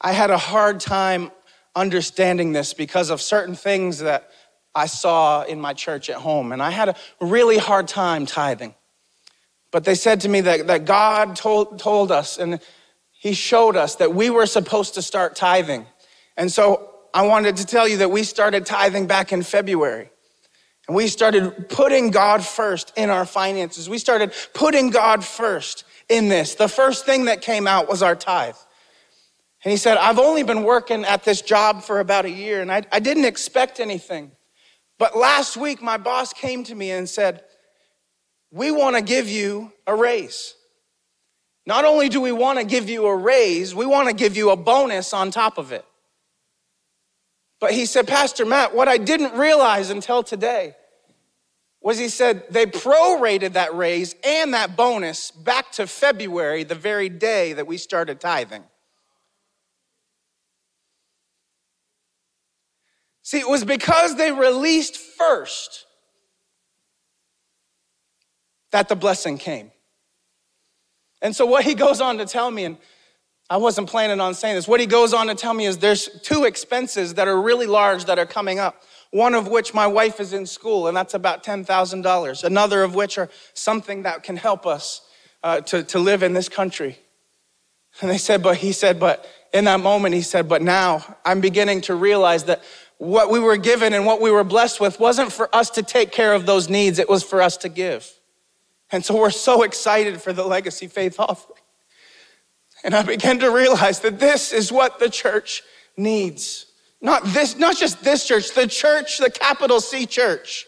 [0.00, 1.30] I had a hard time
[1.74, 4.30] understanding this because of certain things that
[4.74, 6.52] I saw in my church at home.
[6.52, 8.74] And I had a really hard time tithing.
[9.70, 12.60] But they said to me that, that God told, told us and
[13.10, 15.86] He showed us that we were supposed to start tithing.
[16.36, 20.10] And so I wanted to tell you that we started tithing back in February.
[20.88, 23.88] And we started putting God first in our finances.
[23.88, 26.54] We started putting God first in this.
[26.54, 28.56] The first thing that came out was our tithe.
[29.64, 32.72] And he said, I've only been working at this job for about a year and
[32.72, 34.32] I, I didn't expect anything.
[34.98, 37.42] But last week, my boss came to me and said,
[38.50, 40.54] We want to give you a raise.
[41.64, 44.50] Not only do we want to give you a raise, we want to give you
[44.50, 45.84] a bonus on top of it.
[47.62, 50.74] But he said, Pastor Matt, what I didn't realize until today
[51.80, 57.08] was he said they prorated that raise and that bonus back to February, the very
[57.08, 58.64] day that we started tithing.
[63.22, 65.86] See, it was because they released first
[68.72, 69.70] that the blessing came.
[71.22, 72.76] And so, what he goes on to tell me, and
[73.52, 76.08] I wasn't planning on saying this, what he goes on to tell me is there's
[76.22, 78.82] two expenses that are really large that are coming up.
[79.10, 82.44] One of which my wife is in school, and that's about $10,000.
[82.44, 85.02] Another of which are something that can help us
[85.42, 86.98] uh, to, to live in this country.
[88.00, 91.42] And they said, but he said, but in that moment, he said, but now I'm
[91.42, 92.62] beginning to realize that
[92.96, 96.10] what we were given and what we were blessed with wasn't for us to take
[96.10, 98.10] care of those needs, it was for us to give.
[98.90, 101.61] And so we're so excited for the legacy faith offering.
[102.84, 105.62] And I began to realize that this is what the church
[105.96, 106.66] needs.
[107.00, 110.66] Not this, not just this church, the church, the capital C church.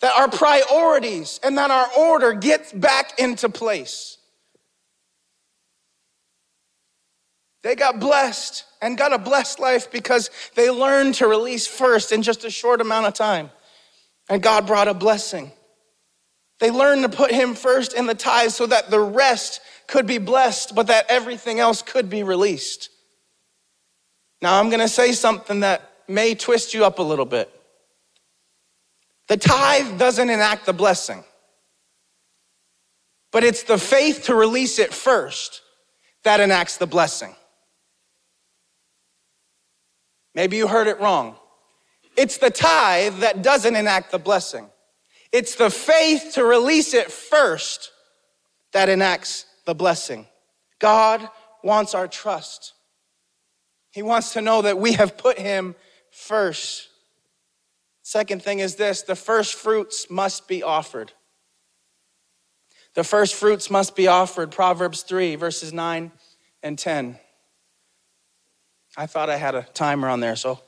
[0.00, 4.18] That our priorities and that our order gets back into place.
[7.62, 12.22] They got blessed and got a blessed life because they learned to release first in
[12.22, 13.50] just a short amount of time.
[14.28, 15.50] And God brought a blessing.
[16.60, 20.18] They learned to put him first in the tithes so that the rest could be
[20.18, 22.90] blessed, but that everything else could be released.
[24.40, 27.52] Now, I'm going to say something that may twist you up a little bit.
[29.26, 31.24] The tithe doesn't enact the blessing,
[33.32, 35.62] but it's the faith to release it first
[36.22, 37.34] that enacts the blessing.
[40.34, 41.36] Maybe you heard it wrong.
[42.16, 44.68] It's the tithe that doesn't enact the blessing.
[45.32, 47.90] It's the faith to release it first
[48.72, 50.26] that enacts the blessing.
[50.78, 51.28] God
[51.62, 52.72] wants our trust.
[53.90, 55.74] He wants to know that we have put him
[56.10, 56.88] first.
[58.00, 61.12] Second thing is this the first fruits must be offered.
[62.94, 64.52] The first fruits must be offered.
[64.52, 66.12] Proverbs 3, verses 9
[66.62, 67.18] and 10.
[68.96, 70.60] I thought I had a timer on there, so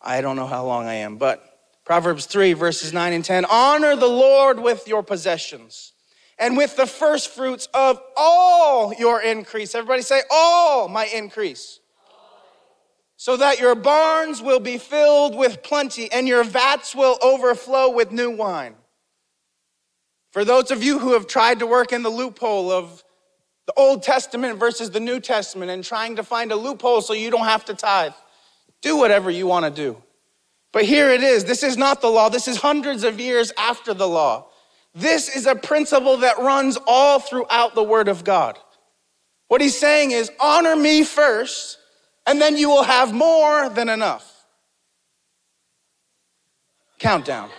[0.00, 1.44] I don't know how long I am, but
[1.84, 5.92] Proverbs 3, verses 9 and 10 Honor the Lord with your possessions
[6.40, 9.74] and with the first fruits of all your increase.
[9.74, 11.78] Everybody say, All my increase.
[13.16, 18.10] So that your barns will be filled with plenty and your vats will overflow with
[18.10, 18.74] new wine.
[20.32, 23.04] For those of you who have tried to work in the loophole of
[23.66, 27.30] the Old Testament versus the New Testament and trying to find a loophole so you
[27.30, 28.12] don't have to tithe,
[28.80, 30.02] do whatever you want to do.
[30.72, 31.44] But here it is.
[31.44, 32.30] This is not the law.
[32.30, 34.49] This is hundreds of years after the law.
[34.94, 38.58] This is a principle that runs all throughout the Word of God.
[39.48, 41.78] What he's saying is honor me first,
[42.26, 44.44] and then you will have more than enough.
[46.98, 47.50] Countdown.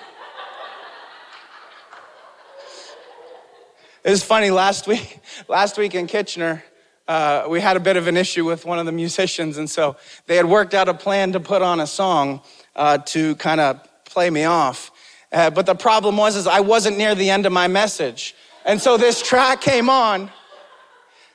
[4.04, 6.64] It was funny last week, last week in Kitchener,
[7.08, 9.98] uh, we had a bit of an issue with one of the musicians, and so
[10.28, 12.42] they had worked out a plan to put on a song
[12.76, 14.92] uh, to kind of play me off.
[15.32, 18.36] Uh, but the problem was is I wasn't near the end of my message.
[18.66, 20.30] And so this track came on.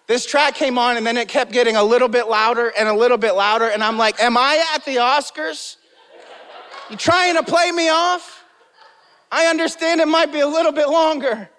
[0.06, 2.94] This track came on and then it kept getting a little bit louder and a
[2.94, 3.68] little bit louder.
[3.68, 5.76] And I'm like, am I at the Oscars?
[6.90, 8.44] You trying to play me off?
[9.32, 11.50] I understand it might be a little bit longer.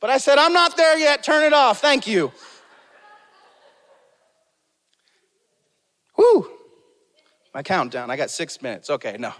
[0.00, 1.22] But I said, I'm not there yet.
[1.22, 1.80] Turn it off.
[1.80, 2.32] Thank you.
[6.16, 6.58] Whoo
[7.58, 8.08] my countdown.
[8.08, 8.88] I got six minutes.
[8.88, 9.32] Okay, no.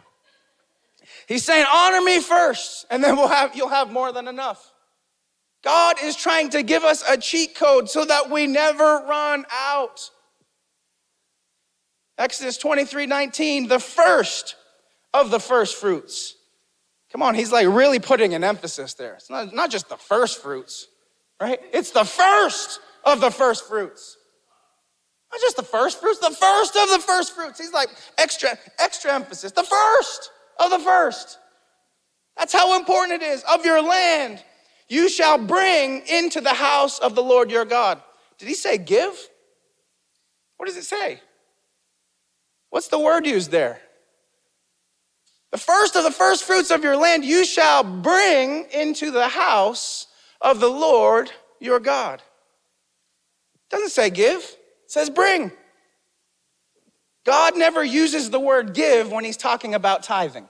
[1.29, 4.73] He's saying, honor me first, and then we'll have, you'll have more than enough.
[5.63, 10.11] God is trying to give us a cheat code so that we never run out.
[12.17, 14.57] Exodus 23 19, the first
[15.13, 16.35] of the first fruits.
[17.13, 19.15] Come on, he's like really putting an emphasis there.
[19.15, 20.87] It's not, not just the first fruits,
[21.39, 21.61] right?
[21.75, 24.17] It's the first of the first fruits.
[25.31, 27.61] Not just the first fruits, the first of the first fruits.
[27.61, 29.53] He's like extra, extra emphasis.
[29.53, 31.39] The first of the first.
[32.37, 33.43] That's how important it is.
[33.45, 34.43] Of your land,
[34.89, 38.01] you shall bring into the house of the Lord your God.
[38.39, 39.17] Did he say give?
[40.57, 41.21] What does it say?
[42.71, 43.81] What's the word used there?
[45.51, 50.07] The first of the first fruits of your land you shall bring into the house
[50.41, 52.23] of the Lord your God.
[53.55, 55.53] It doesn't say give it says bring.
[57.29, 60.49] God never uses the word give when he's talking about tithing.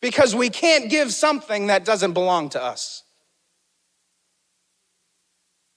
[0.00, 3.02] Because we can't give something that doesn't belong to us.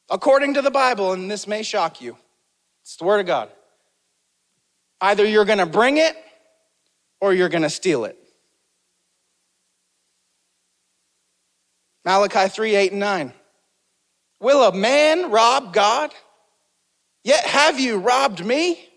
[0.10, 2.16] According to the Bible, and this may shock you,
[2.84, 3.50] it's the Word of God.
[5.02, 6.16] Either you're gonna bring it
[7.20, 8.18] or you're gonna steal it.
[12.06, 13.34] Malachi 3 8 and 9.
[14.40, 16.14] Will a man rob God?
[17.26, 18.88] Yet have you robbed me?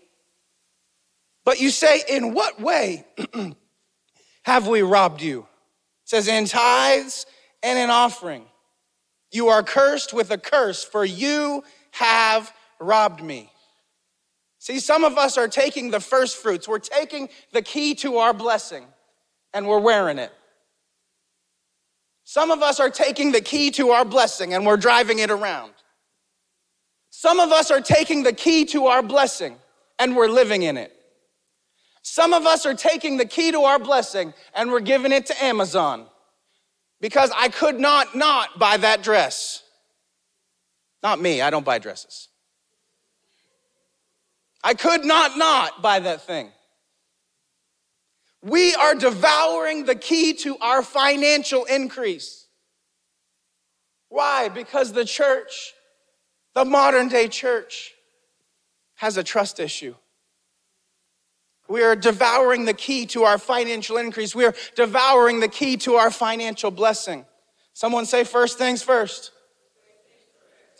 [1.43, 3.05] But you say, In what way
[4.43, 5.39] have we robbed you?
[5.39, 5.45] It
[6.05, 7.25] says, In tithes
[7.63, 8.45] and in offering.
[9.31, 13.51] You are cursed with a curse, for you have robbed me.
[14.59, 18.33] See, some of us are taking the first fruits, we're taking the key to our
[18.33, 18.85] blessing,
[19.55, 20.31] and we're wearing it.
[22.25, 25.73] Some of us are taking the key to our blessing and we're driving it around.
[27.21, 29.57] Some of us are taking the key to our blessing
[29.99, 30.95] and we're living in it.
[32.01, 35.43] Some of us are taking the key to our blessing and we're giving it to
[35.43, 36.05] Amazon
[37.01, 39.63] because I could not not buy that dress.
[41.03, 42.29] Not me, I don't buy dresses.
[44.63, 46.49] I could not not buy that thing.
[48.41, 52.47] We are devouring the key to our financial increase.
[54.07, 54.47] Why?
[54.47, 55.73] Because the church,
[56.55, 57.93] the modern day church,
[58.95, 59.95] has a trust issue.
[61.69, 64.33] We are devouring the key to our financial increase.
[64.33, 67.25] We are devouring the key to our financial blessing.
[67.73, 69.31] Someone say, first things first.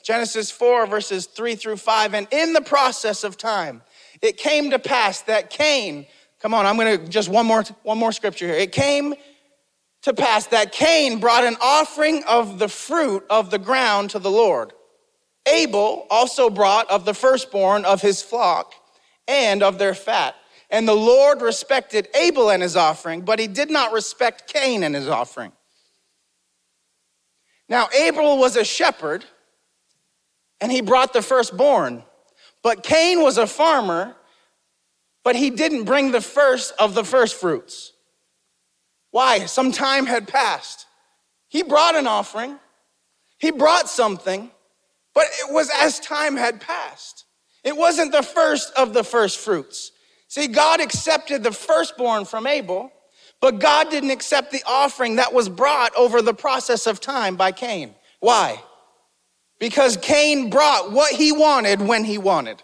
[0.04, 2.14] Genesis 4, verses 3 through 5.
[2.14, 3.84] And in the process of time,
[4.22, 6.08] it came to pass that Cain,
[6.40, 8.56] Come on, I'm gonna just one more, one more scripture here.
[8.56, 9.14] It came
[10.04, 14.32] to pass that Cain brought an offering of the fruit of the ground to the
[14.32, 14.72] Lord.
[15.50, 18.74] Abel also brought of the firstborn of his flock
[19.28, 20.36] and of their fat.
[20.70, 24.94] And the Lord respected Abel and his offering, but he did not respect Cain and
[24.94, 25.52] his offering.
[27.68, 29.26] Now, Abel was a shepherd,
[30.62, 32.04] and he brought the firstborn,
[32.64, 34.16] but Cain was a farmer
[35.24, 37.94] but he didn't bring the first of the firstfruits.
[39.12, 39.46] Why?
[39.46, 40.86] Some time had passed.
[41.48, 42.60] He brought an offering,
[43.38, 44.52] he brought something,
[45.20, 47.26] but it was as time had passed.
[47.66, 49.92] It wasn't the first of the first fruits.
[50.30, 52.90] See, God accepted the firstborn from Abel,
[53.42, 57.52] but God didn't accept the offering that was brought over the process of time by
[57.52, 57.96] Cain.
[58.22, 58.64] Why?
[59.60, 62.64] Because Cain brought what he wanted when he wanted.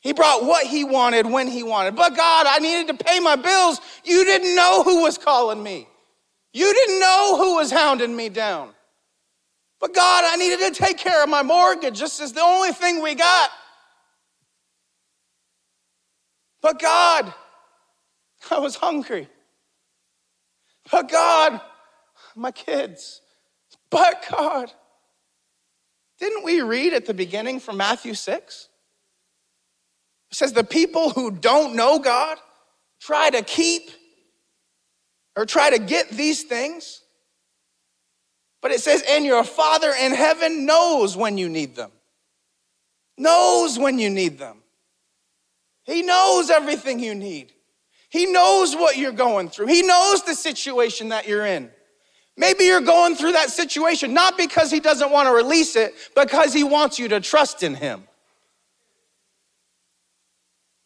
[0.00, 1.96] He brought what he wanted when he wanted.
[1.96, 3.78] But God, I needed to pay my bills.
[4.04, 5.86] You didn't know who was calling me.
[6.54, 8.73] You didn't know who was hounding me down.
[9.84, 12.00] But God, I needed to take care of my mortgage.
[12.00, 13.50] This is the only thing we got.
[16.62, 17.34] But God,
[18.50, 19.28] I was hungry.
[20.90, 21.60] But God,
[22.34, 23.20] my kids.
[23.90, 24.72] But God,
[26.18, 28.68] didn't we read at the beginning from Matthew 6?
[30.30, 32.38] It says the people who don't know God
[33.00, 33.90] try to keep
[35.36, 37.03] or try to get these things.
[38.64, 41.90] But it says, and your Father in heaven knows when you need them.
[43.18, 44.62] Knows when you need them.
[45.82, 47.52] He knows everything you need.
[48.08, 49.66] He knows what you're going through.
[49.66, 51.70] He knows the situation that you're in.
[52.38, 56.54] Maybe you're going through that situation not because he doesn't want to release it, because
[56.54, 58.04] he wants you to trust in him.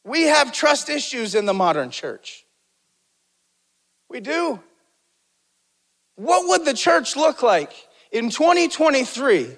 [0.02, 2.44] We have trust issues in the modern church.
[4.08, 4.64] We do.
[6.18, 7.72] What would the church look like
[8.10, 9.56] in 2023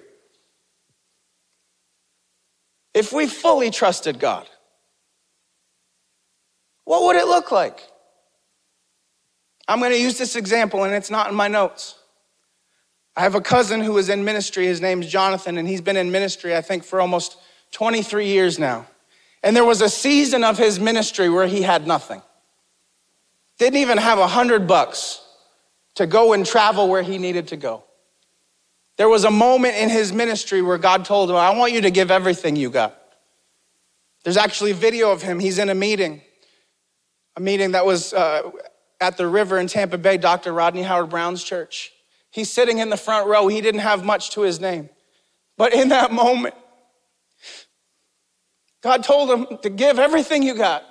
[2.93, 4.47] if we fully trusted God?
[6.85, 7.81] What would it look like?
[9.67, 11.95] I'm going to use this example, and it's not in my notes.
[13.15, 14.67] I have a cousin who is in ministry.
[14.67, 17.37] His name's Jonathan, and he's been in ministry, I think, for almost
[17.71, 18.85] 23 years now.
[19.41, 22.21] And there was a season of his ministry where he had nothing.
[23.57, 25.20] Didn't even have a hundred bucks
[25.95, 27.83] to go and travel where he needed to go.
[28.97, 31.91] There was a moment in his ministry where God told him, I want you to
[31.91, 32.97] give everything you got.
[34.23, 35.39] There's actually video of him.
[35.39, 36.21] He's in a meeting,
[37.35, 38.51] a meeting that was uh,
[38.99, 40.53] at the river in Tampa Bay, Dr.
[40.53, 41.91] Rodney Howard-Browne's church.
[42.29, 43.47] He's sitting in the front row.
[43.47, 44.89] He didn't have much to his name.
[45.57, 46.55] But in that moment,
[48.81, 50.83] God told him to give everything you got.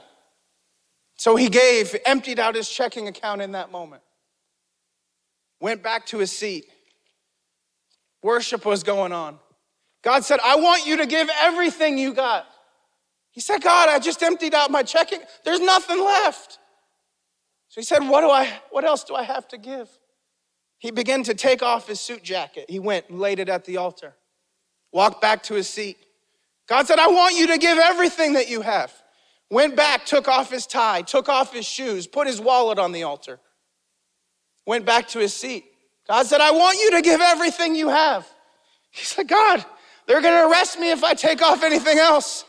[1.17, 4.03] So he gave, emptied out his checking account in that moment,
[5.61, 6.67] went back to his seat.
[8.23, 9.39] Worship was going on.
[10.03, 12.47] God said, I want you to give everything you got.
[13.33, 15.21] He said, God, I just emptied out my checking.
[15.45, 16.59] There's nothing left.
[17.69, 19.89] So he said, What do I, what else do I have to give?
[20.79, 22.67] He began to take off his suit jacket.
[22.69, 24.15] He went and laid it at the altar,
[24.93, 25.99] walked back to his seat.
[26.67, 28.93] God said, I want you to give everything that you have.
[29.51, 33.03] Went back, took off his tie, took off his shoes, put his wallet on the
[33.03, 33.41] altar,
[34.67, 35.65] went back to his seat.
[36.07, 38.29] God said, I want you to give everything you have.
[38.91, 39.65] He said, God,
[40.07, 42.45] they're gonna arrest me if I take off anything else.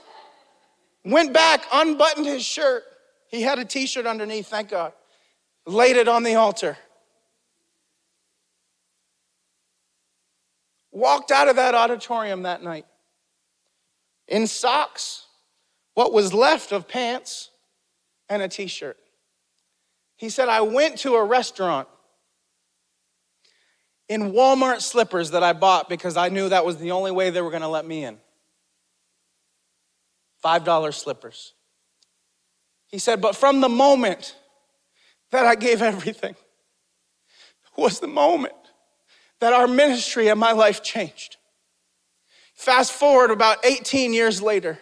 [1.05, 2.83] Went back, unbuttoned his shirt.
[3.27, 4.93] He had a t shirt underneath, thank God.
[5.65, 6.77] Laid it on the altar.
[10.91, 12.85] Walked out of that auditorium that night
[14.27, 15.25] in socks,
[15.93, 17.49] what was left of pants,
[18.29, 18.97] and a t shirt.
[20.15, 21.87] He said, I went to a restaurant
[24.11, 27.39] in Walmart slippers that I bought because I knew that was the only way they
[27.39, 28.17] were going to let me in.
[30.43, 31.53] $5 slippers.
[32.89, 34.35] He said, but from the moment
[35.31, 36.35] that I gave everything
[37.77, 38.53] was the moment
[39.39, 41.37] that our ministry and my life changed.
[42.53, 44.77] Fast forward about 18 years later,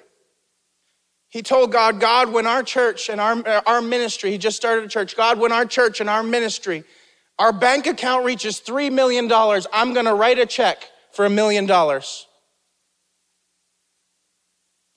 [1.28, 4.88] he told God, God, when our church and our, our ministry, he just started a
[4.88, 6.84] church, God, when our church and our ministry,
[7.40, 9.32] our bank account reaches $3 million,
[9.74, 12.28] I'm gonna write a check for a million dollars.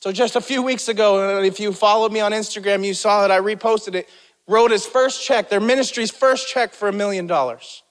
[0.00, 3.30] So just a few weeks ago, if you followed me on Instagram, you saw that
[3.30, 4.08] I reposted it,
[4.48, 7.84] wrote his first check, their ministry's first check for a million dollars.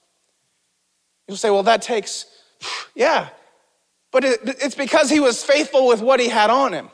[1.26, 2.26] You'll say, well, that takes,
[2.94, 3.30] yeah,
[4.10, 6.90] but it, it's because he was faithful with what he had on him.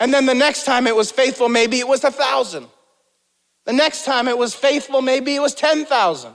[0.00, 2.66] And then the next time it was faithful, maybe it was a thousand.
[3.68, 6.34] The next time it was faithful, maybe it was 10,000.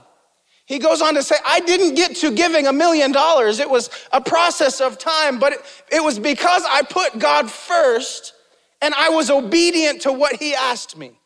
[0.66, 3.58] He goes on to say, I didn't get to giving a million dollars.
[3.58, 5.58] It was a process of time, but it,
[5.90, 8.34] it, was because I put God first
[8.80, 11.18] and I was obedient to what He asked me.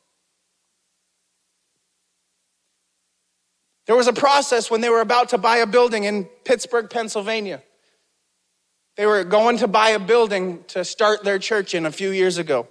[3.86, 7.62] There was a process when they were about to buy a building in Pittsburgh, Pennsylvania.
[8.96, 12.38] They were going to buy a building to start their church in a few years
[12.38, 12.66] ago.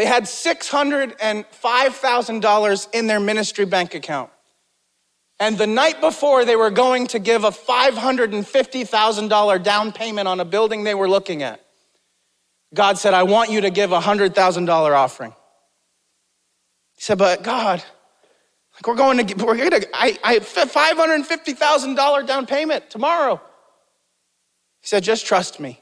[0.00, 4.30] They had $605,000 in their ministry bank account.
[5.38, 10.46] And the night before, they were going to give a $550,000 down payment on a
[10.46, 11.60] building they were looking at.
[12.72, 15.34] God said, I want you to give a $100,000 offering.
[16.94, 17.84] He said, But God,
[18.76, 23.38] like we're going to, we're going to, I, I $550,000 down payment tomorrow.
[24.80, 25.79] He said, Just trust me.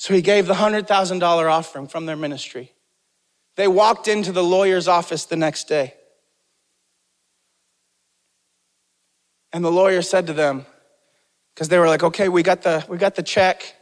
[0.00, 2.72] So he gave the $100,000 offering from their ministry.
[3.56, 5.92] They walked into the lawyer's office the next day.
[9.52, 10.64] And the lawyer said to them,
[11.54, 13.74] because they were like, okay, we got the, we got the check.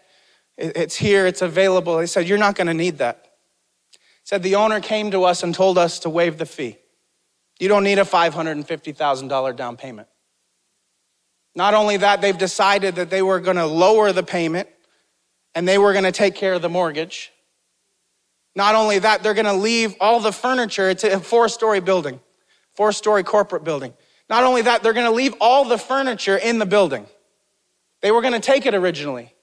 [0.56, 2.00] It's here, it's available.
[2.00, 3.28] He said, You're not gonna need that.
[3.92, 6.78] He said, The owner came to us and told us to waive the fee.
[7.60, 10.08] You don't need a $550,000 down payment.
[11.54, 14.68] Not only that, they've decided that they were gonna lower the payment
[15.58, 17.32] and they were gonna take care of the mortgage.
[18.54, 22.20] Not only that, they're gonna leave all the furniture, it's a four story building,
[22.76, 23.92] four story corporate building.
[24.30, 27.06] Not only that, they're gonna leave all the furniture in the building.
[28.02, 29.34] They were gonna take it originally,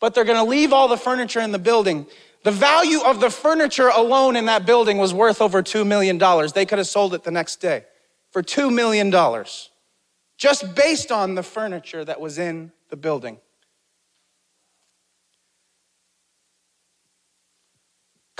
[0.00, 2.06] but they're gonna leave all the furniture in the building.
[2.44, 6.16] The value of the furniture alone in that building was worth over $2 million.
[6.54, 7.84] They could have sold it the next day
[8.30, 9.10] for $2 million,
[10.38, 13.38] just based on the furniture that was in the building.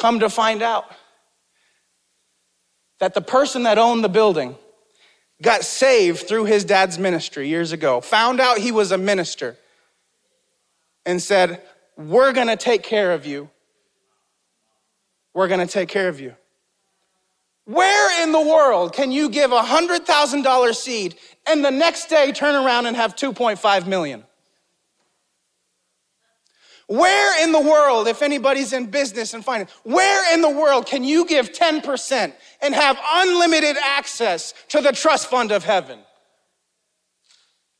[0.02, 0.86] Come to find out
[2.98, 4.56] that the person that owned the building
[5.40, 9.56] got saved through his dad's ministry years ago, found out he was a minister,
[11.06, 11.62] and said,
[11.96, 13.48] We're gonna take care of you.
[15.34, 16.34] We're gonna take care of you.
[17.66, 21.14] Where in the world can you give a $100,000 seed
[21.46, 24.24] and the next day turn around and have 2.5 million?
[26.92, 31.04] Where in the world, if anybody's in business and finance, where in the world can
[31.04, 36.00] you give 10% and have unlimited access to the trust fund of heaven?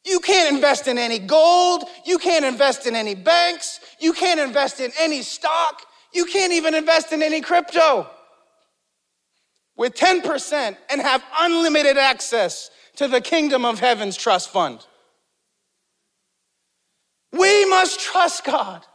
[0.06, 1.84] You can't invest in any gold.
[2.06, 3.80] You can't invest in any banks.
[4.00, 5.82] You can't invest in any stock.
[6.14, 8.08] You can't even invest in any crypto.
[9.76, 14.86] With 10% and have unlimited access to the kingdom of heaven's trust fund.
[17.30, 18.86] We must trust God.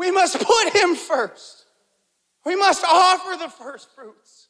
[0.00, 1.66] We must put him first.
[2.46, 4.48] We must offer the first fruits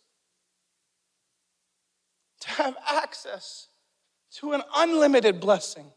[2.42, 3.66] to have access
[4.36, 5.90] to an unlimited blessing.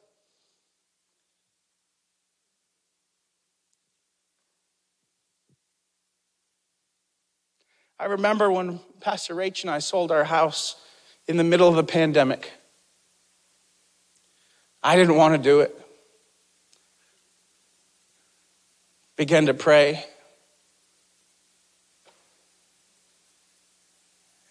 [8.00, 10.78] I remember when Pastor Rach and I sold our house
[11.28, 12.52] in the middle of the pandemic.
[14.82, 15.80] I didn't want to do it.
[19.16, 20.06] Began to pray.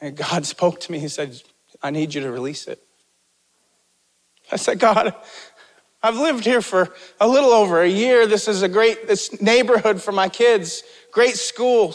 [0.00, 0.98] And God spoke to me.
[0.98, 1.40] He said,
[1.82, 2.82] I need you to release it.
[4.50, 5.14] I said, God,
[6.02, 8.26] I've lived here for a little over a year.
[8.26, 10.82] This is a great this neighborhood for my kids,
[11.12, 11.94] great school.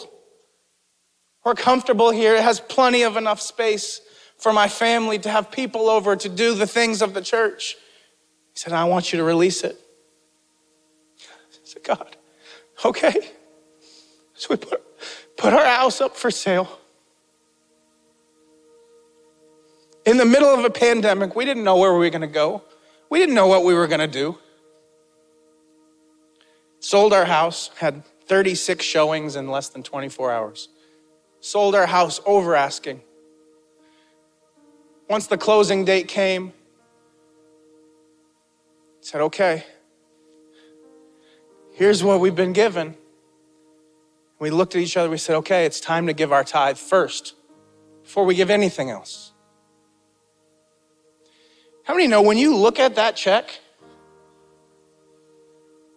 [1.44, 2.34] We're comfortable here.
[2.34, 4.00] It has plenty of enough space
[4.38, 7.76] for my family to have people over to do the things of the church.
[8.52, 9.76] He said, I want you to release it.
[11.20, 12.16] I said, God,
[12.84, 13.32] okay.
[14.34, 14.80] So we put,
[15.36, 16.78] put our house up for sale.
[20.06, 22.62] In the middle of a pandemic, we didn't know where we were going to go.
[23.10, 24.38] We didn't know what we were going to do.
[26.80, 30.68] Sold our house, had 36 showings in less than 24 hours.
[31.40, 33.02] Sold our house over asking.
[35.08, 36.52] Once the closing date came,
[39.00, 39.64] said, okay,
[41.78, 42.96] here's what we've been given.
[44.40, 47.34] We looked at each other, we said, okay, it's time to give our tithe first
[48.02, 49.32] before we give anything else.
[51.84, 53.60] How many know when you look at that check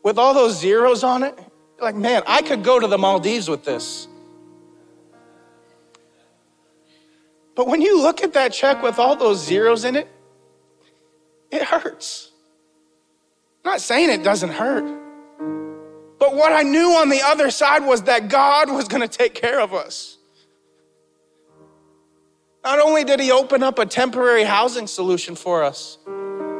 [0.04, 1.38] with all those zeros on it,
[1.80, 4.08] like, man, I could go to the Maldives with this.
[7.56, 10.08] But when you look at that check with all those zeros in it,
[11.50, 12.32] it hurts.
[13.66, 15.01] I'm not saying it doesn't hurt.
[16.22, 19.34] But what I knew on the other side was that God was going to take
[19.34, 20.20] care of us.
[22.64, 25.98] Not only did he open up a temporary housing solution for us,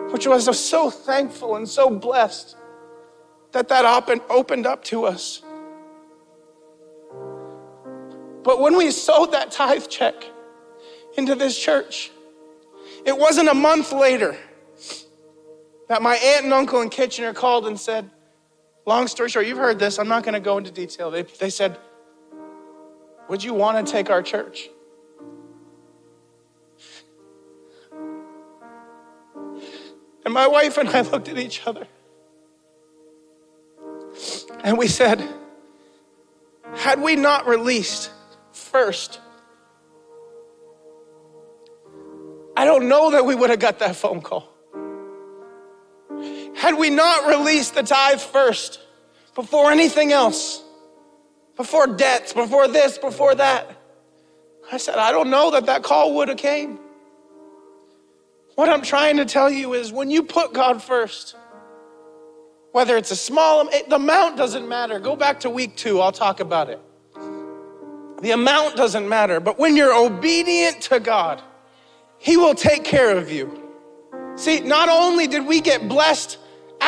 [0.10, 2.56] which was so thankful and so blessed
[3.52, 3.86] that that
[4.32, 5.44] opened up to us.
[8.44, 10.16] But when we sowed that tithe check
[11.20, 12.10] into this church,
[13.06, 14.36] it wasn't a month later
[15.88, 18.10] that my aunt and uncle in Kitchener called and said,
[18.92, 21.10] Long story short, you've heard this, I'm not going to go into detail.
[21.12, 21.78] They, they said,
[23.30, 24.68] Would you want to take our church?
[30.26, 31.88] And my wife and I looked at each other
[34.62, 35.26] and we said,
[36.76, 38.12] had we not released
[38.52, 39.22] first,
[42.58, 44.51] I don't know that we would have got that phone call.
[46.56, 48.80] Had we not released the tithe first,
[49.36, 50.64] before anything else,
[51.56, 53.78] before debts, before this, before that,
[54.72, 56.80] I said, I don't know that that call would have came.
[58.56, 61.36] What I'm trying to tell you is when you put God first,
[62.72, 65.00] whether it's a small, the amount doesn't matter.
[65.00, 66.80] Go back to week two, I'll talk about it.
[68.22, 71.42] The amount doesn't matter, but when you're obedient to God,
[72.18, 73.58] He will take care of you.
[74.36, 76.38] See, not only did we get blessed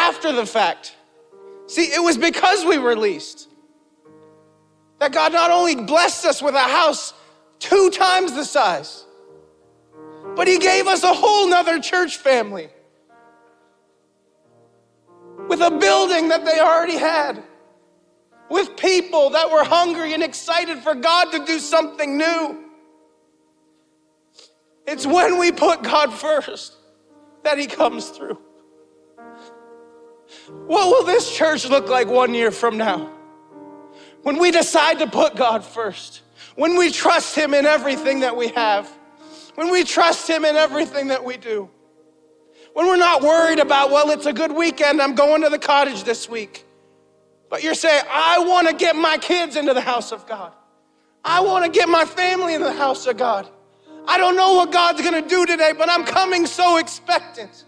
[0.03, 0.95] after the fact,
[1.67, 3.47] see, it was because we released
[4.99, 7.13] that God not only blessed us with a house
[7.59, 9.05] two times the size,
[10.35, 12.67] but he gave us a whole nother church family
[15.47, 17.41] with a building that they already had,
[18.49, 22.59] with people that were hungry and excited for God to do something new.
[24.85, 26.73] It's when we put God first
[27.43, 28.37] that he comes through.
[30.67, 33.11] What will this church look like one year from now?
[34.23, 36.21] When we decide to put God first,
[36.55, 38.89] when we trust him in everything that we have
[39.55, 41.69] when we trust Him in everything that we do,
[42.73, 46.03] when we're not worried about, well, it's a good weekend, I'm going to the cottage
[46.03, 46.65] this week.
[47.49, 50.53] But you're saying, I want to get my kids into the house of God.
[51.23, 53.47] I want to get my family into the house of God.
[54.07, 57.63] I don't know what God's going to do today, but I'm coming so expectant.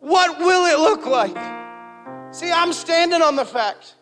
[0.00, 1.36] What will it look like?
[2.34, 3.94] See, I'm standing on the fact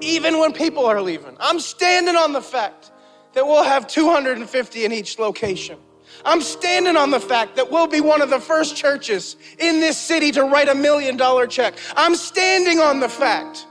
[0.00, 1.36] even when people are leaving.
[1.40, 2.92] I'm standing on the fact
[3.32, 5.78] that we'll have 250 in each location.
[6.24, 9.98] I'm standing on the fact that we'll be one of the first churches in this
[9.98, 11.74] city to write a million dollar check.
[11.96, 13.66] I'm standing on the fact.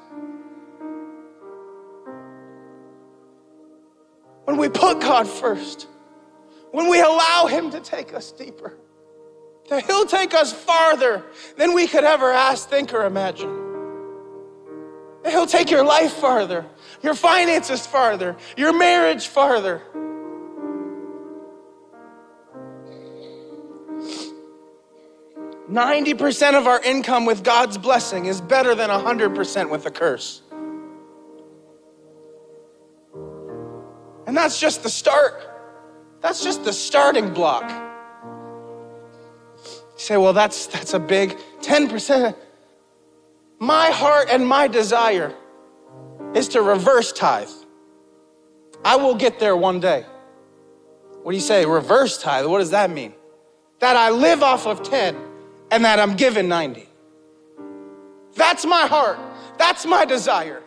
[4.45, 5.87] When we put God first,
[6.75, 8.73] when we allow Him to take us deeper,
[9.69, 11.23] that He'll take us farther
[11.55, 13.49] than we could ever ask, think, or imagine.
[15.23, 16.65] That He'll take your life farther,
[17.01, 19.81] your finances farther, your marriage farther.
[25.69, 29.91] Ninety percent of our income with God's blessing is better than hundred percent with a
[29.91, 30.41] curse.
[34.27, 35.54] And that's just the start.
[36.25, 37.69] That's just the starting block.
[39.61, 42.35] You say, well, that's, that's a big 10%.
[43.59, 45.35] My heart and my desire
[46.33, 47.51] is to reverse tithe.
[48.83, 50.03] I will get there one day.
[51.21, 51.63] What do you say?
[51.63, 52.47] Reverse tithe.
[52.47, 53.13] What does that mean?
[53.77, 55.15] That I live off of 10
[55.69, 56.89] and that I'm given 90.
[58.33, 59.19] That's my heart.
[59.59, 60.63] That's my desire.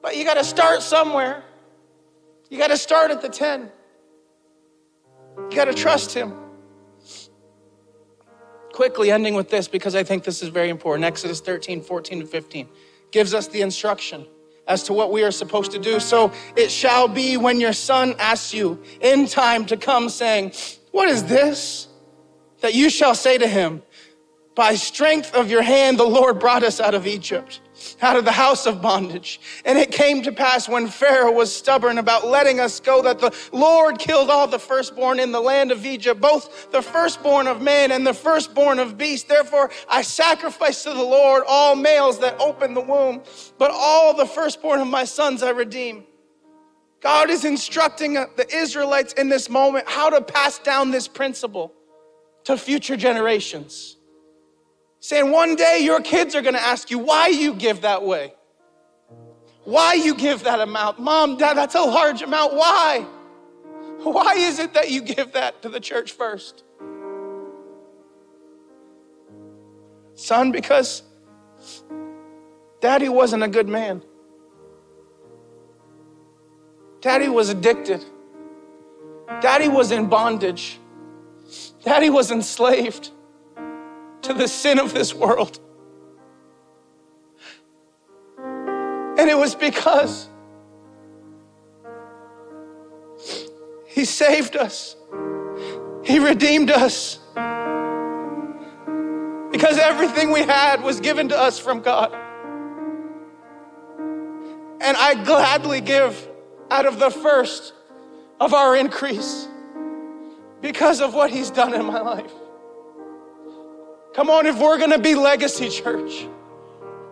[0.00, 1.42] But you got to start somewhere.
[2.50, 3.70] You got to start at the 10.
[5.38, 6.34] You got to trust Him.
[8.72, 11.04] Quickly ending with this because I think this is very important.
[11.04, 12.68] Exodus 13, 14, and 15
[13.12, 14.26] gives us the instruction
[14.66, 16.00] as to what we are supposed to do.
[16.00, 20.52] So it shall be when your son asks you in time to come, saying,
[20.90, 21.88] What is this?
[22.60, 23.82] That you shall say to him,
[24.56, 27.60] By strength of your hand, the Lord brought us out of Egypt
[28.02, 29.40] out of the house of bondage.
[29.64, 33.34] And it came to pass when Pharaoh was stubborn about letting us go that the
[33.52, 37.92] Lord killed all the firstborn in the land of Egypt, both the firstborn of man
[37.92, 39.28] and the firstborn of beast.
[39.28, 43.22] Therefore, I sacrifice to the Lord all males that open the womb,
[43.58, 46.04] but all the firstborn of my sons I redeem.
[47.00, 51.72] God is instructing the Israelites in this moment how to pass down this principle
[52.44, 53.96] to future generations.
[55.00, 58.34] Saying one day your kids are gonna ask you why you give that way.
[59.64, 60.98] Why you give that amount.
[60.98, 62.54] Mom, dad, that's a large amount.
[62.54, 63.06] Why?
[64.02, 66.64] Why is it that you give that to the church first?
[70.14, 71.02] Son, because
[72.80, 74.02] daddy wasn't a good man.
[77.00, 78.04] Daddy was addicted.
[79.40, 80.78] Daddy was in bondage.
[81.82, 83.10] Daddy was enslaved
[84.22, 85.58] to the sin of this world.
[88.38, 90.28] And it was because
[93.86, 94.96] He saved us,
[96.04, 97.18] He redeemed us.
[99.52, 102.14] Because everything we had was given to us from God.
[104.80, 106.28] And I gladly give
[106.70, 107.74] out of the first
[108.38, 109.48] of our increase
[110.62, 112.32] because of what He's done in my life.
[114.12, 116.26] Come on, if we're gonna be legacy church,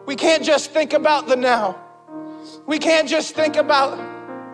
[0.06, 1.78] we can't just think about the now.
[2.66, 3.98] We can't just think about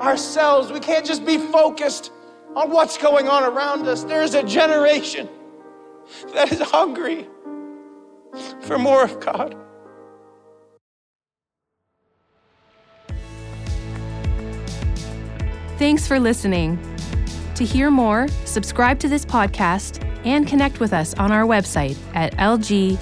[0.00, 0.70] ourselves.
[0.70, 2.10] We can't just be focused
[2.54, 4.04] on what's going on around us.
[4.04, 5.28] There's a generation
[6.34, 7.26] that is hungry
[8.60, 9.56] for more of God.
[15.78, 16.78] Thanks for listening.
[17.56, 22.32] To hear more, subscribe to this podcast and connect with us on our website at
[22.34, 22.94] lgcy.church.